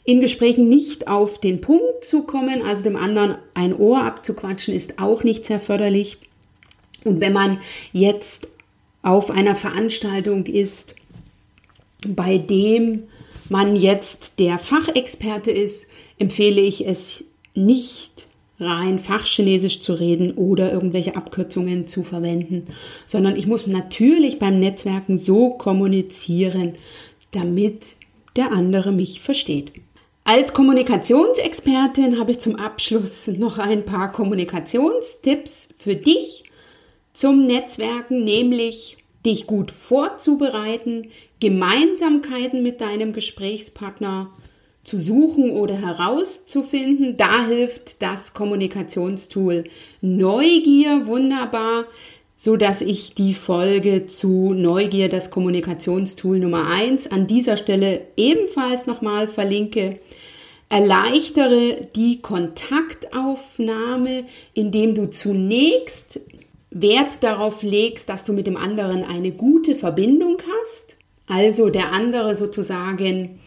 In 0.09 0.21
Gesprächen 0.21 0.69
nicht 0.69 1.07
auf 1.07 1.39
den 1.39 1.61
Punkt 1.61 2.03
zu 2.03 2.23
kommen, 2.23 2.63
also 2.63 2.81
dem 2.81 2.95
anderen 2.95 3.35
ein 3.53 3.75
Ohr 3.75 4.03
abzuquatschen, 4.03 4.73
ist 4.73 4.97
auch 4.97 5.23
nicht 5.23 5.45
sehr 5.45 5.59
förderlich. 5.59 6.17
Und 7.03 7.21
wenn 7.21 7.31
man 7.31 7.59
jetzt 7.93 8.47
auf 9.03 9.29
einer 9.29 9.53
Veranstaltung 9.53 10.47
ist, 10.47 10.95
bei 12.07 12.39
dem 12.39 13.03
man 13.49 13.75
jetzt 13.75 14.39
der 14.39 14.57
Fachexperte 14.57 15.51
ist, 15.51 15.85
empfehle 16.17 16.61
ich 16.61 16.87
es 16.87 17.23
nicht 17.53 18.25
rein 18.59 18.97
Fachchinesisch 18.97 19.79
zu 19.79 19.93
reden 19.93 20.31
oder 20.31 20.73
irgendwelche 20.73 21.17
Abkürzungen 21.17 21.85
zu 21.85 22.01
verwenden, 22.01 22.65
sondern 23.05 23.35
ich 23.35 23.45
muss 23.45 23.67
natürlich 23.67 24.39
beim 24.39 24.59
Netzwerken 24.59 25.19
so 25.19 25.51
kommunizieren, 25.51 26.73
damit 27.31 27.89
der 28.35 28.51
andere 28.51 28.91
mich 28.91 29.21
versteht. 29.21 29.71
Als 30.31 30.53
Kommunikationsexpertin 30.53 32.19
habe 32.19 32.33
ich 32.33 32.39
zum 32.39 32.55
Abschluss 32.55 33.25
noch 33.25 33.57
ein 33.57 33.83
paar 33.83 34.11
Kommunikationstipps 34.11 35.69
für 35.75 35.95
dich 35.95 36.43
zum 37.13 37.47
Netzwerken, 37.47 38.25
nämlich 38.25 38.97
dich 39.25 39.47
gut 39.47 39.71
vorzubereiten, 39.71 41.07
Gemeinsamkeiten 41.39 42.61
mit 42.61 42.79
deinem 42.79 43.11
Gesprächspartner 43.11 44.29
zu 44.83 45.01
suchen 45.01 45.49
oder 45.49 45.81
herauszufinden. 45.81 47.17
Da 47.17 47.47
hilft 47.47 47.99
das 48.03 48.35
Kommunikationstool 48.35 49.63
Neugier 50.01 51.07
wunderbar, 51.07 51.85
so 52.41 52.55
dass 52.55 52.79
ich 52.79 53.15
die 53.15 53.33
Folge 53.33 54.07
zu 54.07 54.53
Neugier, 54.53 55.09
das 55.09 55.29
Kommunikationstool 55.29 56.39
Nummer 56.39 56.67
eins 56.67 57.11
an 57.11 57.27
dieser 57.27 57.57
Stelle 57.57 58.07
ebenfalls 58.15 58.87
nochmal 58.87 59.27
verlinke. 59.27 59.99
Erleichtere 60.69 61.89
die 61.97 62.21
Kontaktaufnahme, 62.21 64.23
indem 64.53 64.95
du 64.95 65.09
zunächst 65.09 66.21
Wert 66.71 67.23
darauf 67.23 67.61
legst, 67.61 68.07
dass 68.07 68.23
du 68.23 68.31
mit 68.31 68.47
dem 68.47 68.55
anderen 68.55 69.03
eine 69.03 69.31
gute 69.31 69.75
Verbindung 69.75 70.37
hast. 70.63 70.95
Also 71.27 71.69
der 71.69 71.91
andere 71.91 72.37
sozusagen 72.37 73.41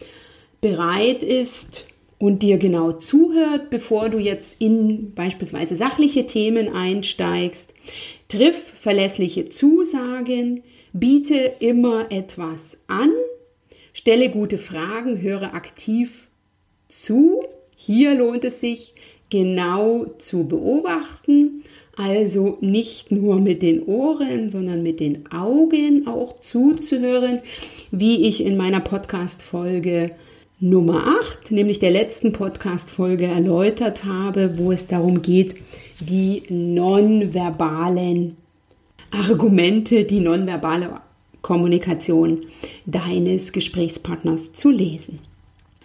bereit 0.61 1.23
ist 1.23 1.87
und 2.23 2.41
dir 2.41 2.57
genau 2.57 2.93
zuhört, 2.93 3.69
bevor 3.69 4.07
du 4.07 4.17
jetzt 4.17 4.61
in 4.61 5.13
beispielsweise 5.13 5.75
sachliche 5.75 6.25
Themen 6.25 6.73
einsteigst. 6.73 7.73
Triff 8.29 8.55
verlässliche 8.55 9.49
Zusagen, 9.49 10.63
biete 10.93 11.55
immer 11.59 12.13
etwas 12.13 12.77
an, 12.87 13.09
stelle 13.91 14.29
gute 14.29 14.57
Fragen, 14.57 15.21
höre 15.21 15.53
aktiv 15.53 16.29
zu. 16.87 17.43
Hier 17.75 18.15
lohnt 18.15 18.45
es 18.45 18.61
sich, 18.61 18.95
genau 19.29 20.05
zu 20.17 20.47
beobachten, 20.47 21.65
also 21.97 22.57
nicht 22.61 23.11
nur 23.11 23.41
mit 23.41 23.61
den 23.61 23.83
Ohren, 23.83 24.49
sondern 24.49 24.81
mit 24.81 25.01
den 25.01 25.29
Augen 25.29 26.07
auch 26.07 26.39
zuzuhören, 26.39 27.41
wie 27.91 28.25
ich 28.25 28.45
in 28.45 28.55
meiner 28.55 28.79
Podcast-Folge 28.79 30.11
Nummer 30.65 31.17
8, 31.19 31.51
nämlich 31.51 31.79
der 31.79 31.91
letzten 31.91 32.31
Podcast-Folge 32.31 33.25
erläutert 33.25 34.05
habe, 34.05 34.57
wo 34.57 34.71
es 34.71 34.87
darum 34.87 35.21
geht, 35.21 35.55
die 35.99 36.43
nonverbalen 36.47 38.37
Argumente, 39.11 40.05
die 40.05 40.21
nonverbale 40.21 41.01
Kommunikation 41.41 42.45
deines 42.85 43.51
Gesprächspartners 43.51 44.53
zu 44.53 44.69
lesen. 44.69 45.19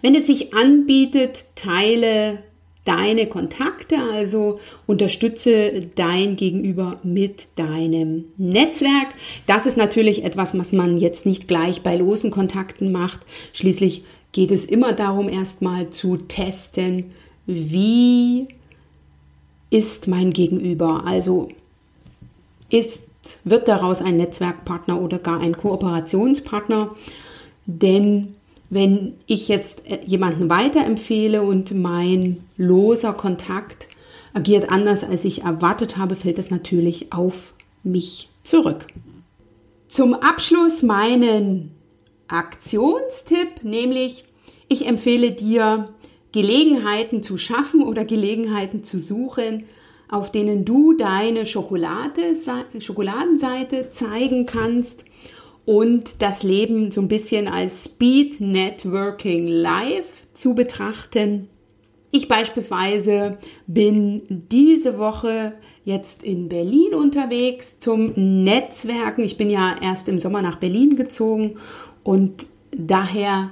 Wenn 0.01 0.15
es 0.15 0.27
sich 0.27 0.53
anbietet, 0.53 1.47
teile 1.55 2.39
deine 2.85 3.27
Kontakte, 3.27 3.97
also 4.13 4.61
unterstütze 4.87 5.89
dein 5.95 6.37
Gegenüber 6.37 7.01
mit 7.03 7.49
deinem 7.57 8.25
Netzwerk. 8.37 9.09
Das 9.45 9.65
ist 9.65 9.75
natürlich 9.75 10.23
etwas, 10.23 10.57
was 10.57 10.71
man 10.71 11.01
jetzt 11.01 11.25
nicht 11.25 11.49
gleich 11.49 11.81
bei 11.81 11.97
losen 11.97 12.31
Kontakten 12.31 12.93
macht. 12.93 13.19
Schließlich 13.51 14.05
geht 14.31 14.51
es 14.51 14.65
immer 14.65 14.93
darum, 14.93 15.29
erstmal 15.29 15.89
zu 15.89 16.17
testen, 16.17 17.11
wie 17.45 18.47
ist 19.69 20.07
mein 20.07 20.31
Gegenüber. 20.31 21.03
Also 21.05 21.49
ist, 22.69 23.09
wird 23.43 23.67
daraus 23.67 24.01
ein 24.01 24.17
Netzwerkpartner 24.17 25.01
oder 25.01 25.19
gar 25.19 25.39
ein 25.39 25.57
Kooperationspartner. 25.57 26.95
Denn 27.65 28.35
wenn 28.69 29.15
ich 29.25 29.47
jetzt 29.47 29.89
äh, 29.89 29.99
jemanden 30.05 30.49
weiterempfehle 30.49 31.41
und 31.41 31.73
mein 31.73 32.43
loser 32.57 33.13
Kontakt 33.13 33.87
agiert 34.33 34.69
anders, 34.69 35.03
als 35.03 35.25
ich 35.25 35.43
erwartet 35.43 35.97
habe, 35.97 36.15
fällt 36.15 36.37
das 36.37 36.51
natürlich 36.51 37.11
auf 37.11 37.53
mich 37.83 38.29
zurück. 38.43 38.85
Zum 39.87 40.13
Abschluss 40.13 40.83
meinen 40.83 41.71
Aktionstipp, 42.29 43.63
nämlich 43.63 44.25
ich 44.67 44.85
empfehle 44.87 45.31
dir, 45.31 45.89
Gelegenheiten 46.31 47.23
zu 47.23 47.37
schaffen 47.37 47.81
oder 47.81 48.05
Gelegenheiten 48.05 48.83
zu 48.83 48.99
suchen, 48.99 49.65
auf 50.09 50.31
denen 50.31 50.63
du 50.63 50.93
deine 50.93 51.45
Schokolade, 51.45 52.35
Schokoladenseite 52.79 53.89
zeigen 53.89 54.45
kannst 54.45 55.05
und 55.65 56.15
das 56.19 56.43
Leben 56.43 56.91
so 56.91 57.01
ein 57.01 57.07
bisschen 57.07 57.47
als 57.47 57.85
Speed 57.85 58.41
Networking 58.41 59.47
Live 59.47 60.27
zu 60.33 60.55
betrachten. 60.55 61.47
Ich 62.11 62.27
beispielsweise 62.27 63.37
bin 63.67 64.23
diese 64.51 64.97
Woche 64.97 65.53
jetzt 65.85 66.23
in 66.23 66.49
Berlin 66.49 66.95
unterwegs 66.95 67.79
zum 67.79 68.13
Netzwerken. 68.15 69.23
Ich 69.23 69.37
bin 69.37 69.51
ja 69.51 69.75
erst 69.81 70.07
im 70.07 70.19
Sommer 70.19 70.41
nach 70.41 70.55
Berlin 70.55 70.95
gezogen 70.95 71.57
und 72.09 72.47
daher 72.71 73.51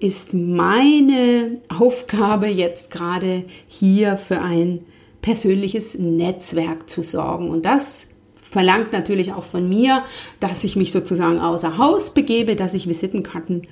ist 0.00 0.34
meine 0.34 1.60
Aufgabe 1.68 2.48
jetzt 2.48 2.90
gerade 2.90 3.44
hier 3.68 4.16
für 4.16 4.40
ein 4.40 4.80
persönliches 5.22 5.96
Netzwerk 5.96 6.90
zu 6.90 7.04
sorgen. 7.04 7.48
Und 7.48 7.64
das 7.64 8.08
verlangt 8.42 8.92
natürlich 8.92 9.34
auch 9.34 9.44
von 9.44 9.68
mir, 9.68 10.02
dass 10.40 10.64
ich 10.64 10.74
mich 10.74 10.90
sozusagen 10.90 11.38
außer 11.38 11.78
Haus 11.78 12.12
begebe, 12.12 12.56
dass 12.56 12.74
ich 12.74 12.88
Visitenkarten 12.88 13.68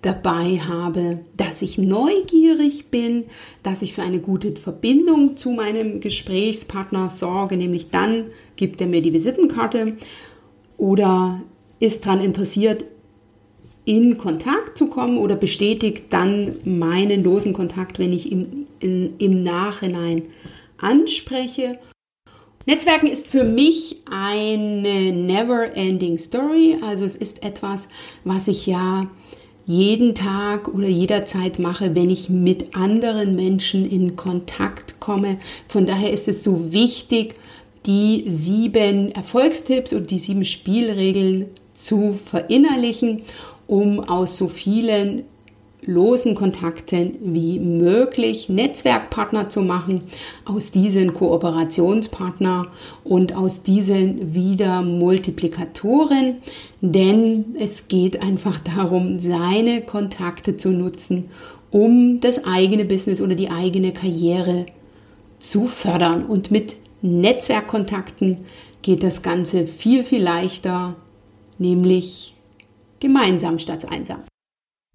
dabei 0.00 0.60
habe, 0.60 1.22
dass 1.36 1.60
ich 1.60 1.76
neugierig 1.76 2.92
bin, 2.92 3.24
dass 3.64 3.82
ich 3.82 3.94
für 3.94 4.02
eine 4.02 4.20
gute 4.20 4.52
Verbindung 4.52 5.38
zu 5.38 5.50
meinem 5.50 5.98
Gesprächspartner 5.98 7.08
sorge, 7.08 7.56
nämlich 7.56 7.90
dann 7.90 8.26
gibt 8.54 8.80
er 8.80 8.86
mir 8.86 9.02
die 9.02 9.12
Visitenkarte 9.12 9.96
oder 10.76 11.42
ist 11.80 12.06
daran 12.06 12.20
interessiert, 12.20 12.84
in 13.86 14.18
Kontakt 14.18 14.76
zu 14.76 14.88
kommen 14.88 15.16
oder 15.16 15.36
bestätigt 15.36 16.04
dann 16.10 16.56
meinen 16.64 17.24
losen 17.24 17.54
Kontakt, 17.54 17.98
wenn 17.98 18.12
ich 18.12 18.30
ihn 18.30 18.66
im 18.80 19.42
Nachhinein 19.42 20.24
anspreche. 20.76 21.78
Netzwerken 22.66 23.06
ist 23.06 23.28
für 23.28 23.44
mich 23.44 24.02
eine 24.10 25.12
never-ending 25.12 26.18
Story. 26.18 26.78
Also 26.82 27.04
es 27.04 27.14
ist 27.14 27.44
etwas, 27.44 27.86
was 28.24 28.48
ich 28.48 28.66
ja 28.66 29.06
jeden 29.66 30.16
Tag 30.16 30.66
oder 30.68 30.88
jederzeit 30.88 31.60
mache, 31.60 31.94
wenn 31.94 32.10
ich 32.10 32.28
mit 32.28 32.74
anderen 32.74 33.36
Menschen 33.36 33.88
in 33.88 34.16
Kontakt 34.16 34.98
komme. 34.98 35.38
Von 35.68 35.86
daher 35.86 36.12
ist 36.12 36.26
es 36.26 36.42
so 36.42 36.72
wichtig, 36.72 37.36
die 37.86 38.24
sieben 38.26 39.12
Erfolgstipps 39.12 39.92
und 39.92 40.10
die 40.10 40.18
sieben 40.18 40.44
Spielregeln 40.44 41.46
zu 41.76 42.18
verinnerlichen, 42.24 43.22
um 43.66 44.00
aus 44.00 44.36
so 44.36 44.48
vielen 44.48 45.24
losen 45.86 46.34
Kontakten 46.34 47.14
wie 47.20 47.58
möglich 47.60 48.48
Netzwerkpartner 48.48 49.48
zu 49.48 49.60
machen, 49.62 50.02
aus 50.44 50.72
diesen 50.72 51.14
Kooperationspartner 51.14 52.66
und 53.04 53.36
aus 53.36 53.62
diesen 53.62 54.34
wieder 54.34 54.82
Multiplikatoren, 54.82 56.38
denn 56.80 57.56
es 57.58 57.88
geht 57.88 58.20
einfach 58.22 58.58
darum, 58.58 59.20
seine 59.20 59.82
Kontakte 59.82 60.56
zu 60.56 60.70
nutzen, 60.70 61.30
um 61.70 62.20
das 62.20 62.44
eigene 62.44 62.84
Business 62.84 63.20
oder 63.20 63.34
die 63.34 63.50
eigene 63.50 63.92
Karriere 63.92 64.66
zu 65.38 65.68
fördern. 65.68 66.24
Und 66.26 66.50
mit 66.50 66.76
Netzwerkkontakten 67.02 68.38
geht 68.82 69.02
das 69.02 69.22
Ganze 69.22 69.66
viel, 69.66 70.04
viel 70.04 70.22
leichter, 70.22 70.96
nämlich 71.58 72.35
gemeinsam 73.00 73.58
statt 73.58 73.86
einsam. 73.90 74.22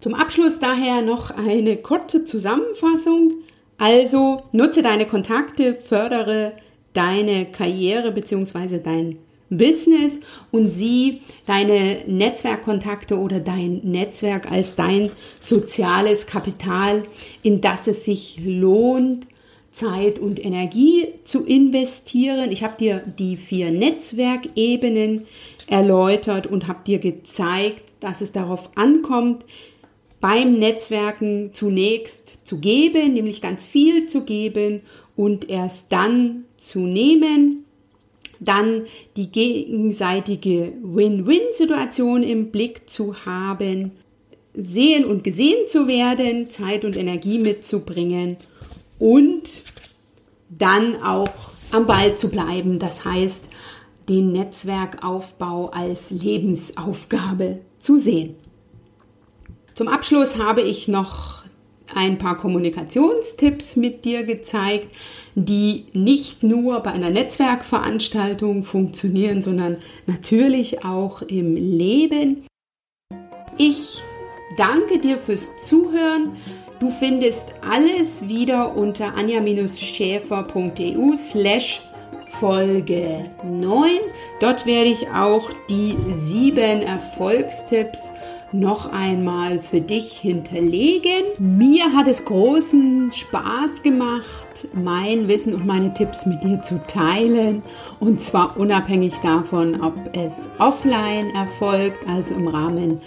Zum 0.02 0.14
Abschluss 0.14 0.58
daher 0.58 1.02
noch 1.02 1.30
eine 1.30 1.76
kurze 1.76 2.24
Zusammenfassung. 2.24 3.34
Also 3.78 4.42
nutze 4.52 4.82
deine 4.82 5.06
Kontakte, 5.06 5.74
fördere 5.74 6.52
deine 6.92 7.46
Karriere 7.46 8.12
bzw. 8.12 8.80
dein 8.82 9.18
Business 9.48 10.20
und 10.50 10.70
sieh 10.70 11.20
deine 11.46 11.98
Netzwerkkontakte 12.06 13.18
oder 13.18 13.38
dein 13.38 13.80
Netzwerk 13.84 14.50
als 14.50 14.74
dein 14.76 15.10
soziales 15.40 16.26
Kapital, 16.26 17.04
in 17.42 17.60
das 17.60 17.86
es 17.86 18.04
sich 18.04 18.40
lohnt, 18.44 19.26
Zeit 19.70 20.18
und 20.18 20.44
Energie 20.44 21.08
zu 21.24 21.46
investieren. 21.46 22.50
Ich 22.52 22.62
habe 22.62 22.76
dir 22.78 23.02
die 23.18 23.36
vier 23.36 23.70
Netzwerkebenen 23.70 25.26
erläutert 25.66 26.46
und 26.46 26.68
habe 26.68 26.80
dir 26.86 26.98
gezeigt, 26.98 27.91
dass 28.02 28.20
es 28.20 28.32
darauf 28.32 28.70
ankommt, 28.76 29.44
beim 30.20 30.58
Netzwerken 30.58 31.50
zunächst 31.52 32.38
zu 32.44 32.58
geben, 32.58 33.14
nämlich 33.14 33.42
ganz 33.42 33.64
viel 33.64 34.06
zu 34.06 34.22
geben 34.22 34.82
und 35.16 35.50
erst 35.50 35.92
dann 35.92 36.44
zu 36.58 36.80
nehmen. 36.80 37.64
Dann 38.38 38.86
die 39.16 39.30
gegenseitige 39.30 40.72
Win-Win-Situation 40.82 42.22
im 42.22 42.50
Blick 42.50 42.88
zu 42.88 43.24
haben, 43.24 43.92
sehen 44.54 45.04
und 45.04 45.24
gesehen 45.24 45.66
zu 45.68 45.86
werden, 45.86 46.50
Zeit 46.50 46.84
und 46.84 46.96
Energie 46.96 47.38
mitzubringen 47.38 48.36
und 48.98 49.62
dann 50.48 51.02
auch 51.02 51.50
am 51.72 51.86
Ball 51.86 52.16
zu 52.16 52.28
bleiben. 52.28 52.78
Das 52.78 53.04
heißt, 53.04 53.48
den 54.08 54.32
Netzwerkaufbau 54.32 55.70
als 55.70 56.10
Lebensaufgabe 56.10 57.60
zu 57.82 57.98
sehen. 57.98 58.36
Zum 59.74 59.88
Abschluss 59.88 60.38
habe 60.38 60.62
ich 60.62 60.88
noch 60.88 61.42
ein 61.94 62.18
paar 62.18 62.38
Kommunikationstipps 62.38 63.76
mit 63.76 64.04
dir 64.04 64.24
gezeigt, 64.24 64.88
die 65.34 65.86
nicht 65.92 66.42
nur 66.42 66.80
bei 66.80 66.92
einer 66.92 67.10
Netzwerkveranstaltung 67.10 68.64
funktionieren, 68.64 69.42
sondern 69.42 69.76
natürlich 70.06 70.84
auch 70.84 71.22
im 71.22 71.56
Leben. 71.56 72.44
Ich 73.58 74.00
danke 74.56 74.98
dir 74.98 75.18
fürs 75.18 75.48
Zuhören. 75.64 76.36
Du 76.80 76.90
findest 76.90 77.48
alles 77.60 78.26
wieder 78.28 78.76
unter 78.76 79.14
anja-schäfer.eu 79.14 81.16
slash 81.16 81.82
Folge 82.38 83.26
9. 83.44 83.90
Dort 84.40 84.66
werde 84.66 84.90
ich 84.90 85.08
auch 85.10 85.50
die 85.68 85.96
sieben 86.12 86.82
Erfolgstipps 86.82 88.10
noch 88.52 88.92
einmal 88.92 89.60
für 89.60 89.80
dich 89.80 90.12
hinterlegen. 90.12 91.24
Mir 91.38 91.92
hat 91.92 92.06
es 92.06 92.24
großen 92.24 93.10
Spaß 93.12 93.82
gemacht, 93.82 94.68
mein 94.74 95.28
Wissen 95.28 95.54
und 95.54 95.66
meine 95.66 95.94
Tipps 95.94 96.26
mit 96.26 96.42
dir 96.44 96.62
zu 96.62 96.80
teilen. 96.86 97.62
Und 97.98 98.20
zwar 98.20 98.56
unabhängig 98.58 99.14
davon, 99.22 99.80
ob 99.80 99.94
es 100.12 100.46
offline 100.58 101.34
erfolgt, 101.34 102.06
also 102.06 102.34
im 102.34 102.48
Rahmen 102.48 103.00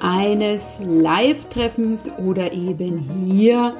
eines 0.00 0.78
Live-Treffens 0.84 2.10
oder 2.18 2.52
eben 2.52 3.26
hier 3.26 3.74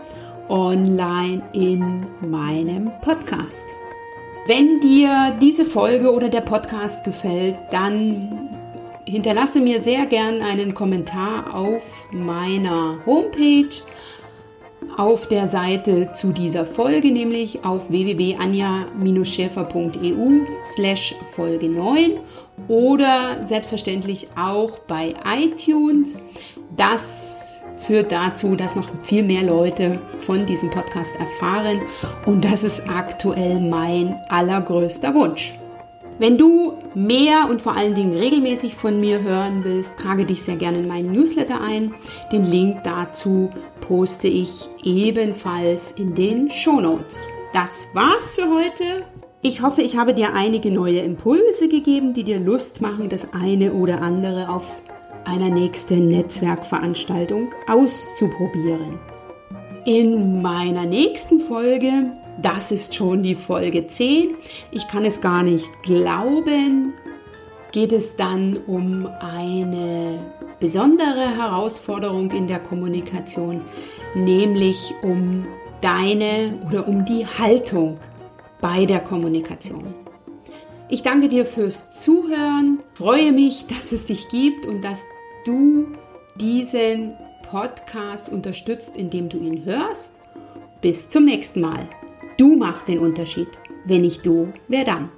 online 0.48 1.42
in 1.52 2.06
meinem 2.20 2.90
Podcast. 3.02 3.64
Wenn 4.46 4.80
dir 4.80 5.34
diese 5.40 5.64
Folge 5.64 6.12
oder 6.12 6.28
der 6.28 6.42
Podcast 6.42 7.02
gefällt, 7.02 7.56
dann 7.70 8.50
hinterlasse 9.06 9.58
mir 9.58 9.80
sehr 9.80 10.04
gern 10.04 10.42
einen 10.42 10.74
Kommentar 10.74 11.54
auf 11.54 11.82
meiner 12.12 12.98
Homepage, 13.06 13.70
auf 14.98 15.28
der 15.28 15.48
Seite 15.48 16.12
zu 16.12 16.32
dieser 16.32 16.66
Folge, 16.66 17.10
nämlich 17.10 17.64
auf 17.64 17.88
www.anja-schäfer.eu 17.88 20.30
slash 20.66 21.14
Folge 21.30 21.70
9 21.70 22.20
oder 22.68 23.46
selbstverständlich 23.46 24.28
auch 24.36 24.78
bei 24.80 25.14
iTunes. 25.26 26.18
Das 26.76 27.43
führt 27.86 28.12
dazu, 28.12 28.56
dass 28.56 28.76
noch 28.76 28.88
viel 29.02 29.22
mehr 29.22 29.42
Leute 29.42 29.98
von 30.20 30.46
diesem 30.46 30.70
Podcast 30.70 31.12
erfahren 31.18 31.80
und 32.26 32.44
das 32.44 32.62
ist 32.62 32.88
aktuell 32.88 33.60
mein 33.60 34.16
allergrößter 34.28 35.14
Wunsch. 35.14 35.54
Wenn 36.18 36.38
du 36.38 36.74
mehr 36.94 37.48
und 37.50 37.60
vor 37.60 37.76
allen 37.76 37.96
Dingen 37.96 38.16
regelmäßig 38.16 38.76
von 38.76 39.00
mir 39.00 39.22
hören 39.22 39.64
willst, 39.64 39.96
trage 39.96 40.24
dich 40.24 40.44
sehr 40.44 40.54
gerne 40.56 40.78
in 40.78 40.86
meinen 40.86 41.10
Newsletter 41.10 41.60
ein. 41.60 41.92
Den 42.30 42.44
Link 42.44 42.84
dazu 42.84 43.50
poste 43.80 44.28
ich 44.28 44.68
ebenfalls 44.84 45.90
in 45.90 46.14
den 46.14 46.52
Show 46.52 46.80
Notes. 46.80 47.20
Das 47.52 47.88
war's 47.94 48.30
für 48.30 48.48
heute. 48.48 49.04
Ich 49.42 49.60
hoffe, 49.60 49.82
ich 49.82 49.96
habe 49.96 50.14
dir 50.14 50.34
einige 50.34 50.70
neue 50.70 51.00
Impulse 51.00 51.68
gegeben, 51.68 52.14
die 52.14 52.22
dir 52.22 52.38
Lust 52.38 52.80
machen, 52.80 53.08
das 53.08 53.34
eine 53.34 53.72
oder 53.72 54.00
andere 54.00 54.48
auf 54.48 54.64
einer 55.24 55.48
nächsten 55.48 56.08
Netzwerkveranstaltung 56.08 57.52
auszuprobieren. 57.66 58.98
In 59.84 60.42
meiner 60.42 60.86
nächsten 60.86 61.40
Folge 61.40 62.12
das 62.42 62.72
ist 62.72 62.94
schon 62.94 63.22
die 63.22 63.34
Folge 63.34 63.86
10. 63.86 64.36
Ich 64.70 64.88
kann 64.88 65.04
es 65.04 65.20
gar 65.20 65.42
nicht 65.42 65.82
glauben. 65.82 66.92
Geht 67.72 67.92
es 67.92 68.16
dann 68.16 68.56
um 68.66 69.08
eine 69.20 70.18
besondere 70.60 71.36
Herausforderung 71.36 72.30
in 72.30 72.46
der 72.46 72.60
Kommunikation, 72.60 73.60
nämlich 74.14 74.94
um 75.02 75.46
deine 75.80 76.58
oder 76.66 76.88
um 76.88 77.04
die 77.04 77.26
Haltung 77.26 77.98
bei 78.60 78.86
der 78.86 79.00
Kommunikation. 79.00 79.94
Ich 80.88 81.02
danke 81.02 81.28
dir 81.28 81.44
fürs 81.46 81.92
Zuhören, 81.94 82.80
freue 82.94 83.32
mich, 83.32 83.66
dass 83.66 83.92
es 83.92 84.06
dich 84.06 84.28
gibt 84.28 84.66
und 84.66 84.82
dass 84.82 85.02
du 85.44 85.86
diesen 86.36 87.14
Podcast 87.48 88.28
unterstützt, 88.28 88.96
indem 88.96 89.28
du 89.28 89.38
ihn 89.38 89.64
hörst. 89.64 90.12
Bis 90.80 91.08
zum 91.08 91.24
nächsten 91.24 91.60
Mal. 91.60 91.88
Du 92.36 92.56
machst 92.56 92.88
den 92.88 92.98
Unterschied. 92.98 93.48
Wenn 93.84 94.02
nicht 94.02 94.24
du, 94.26 94.52
wer 94.68 94.84
dann? 94.84 95.10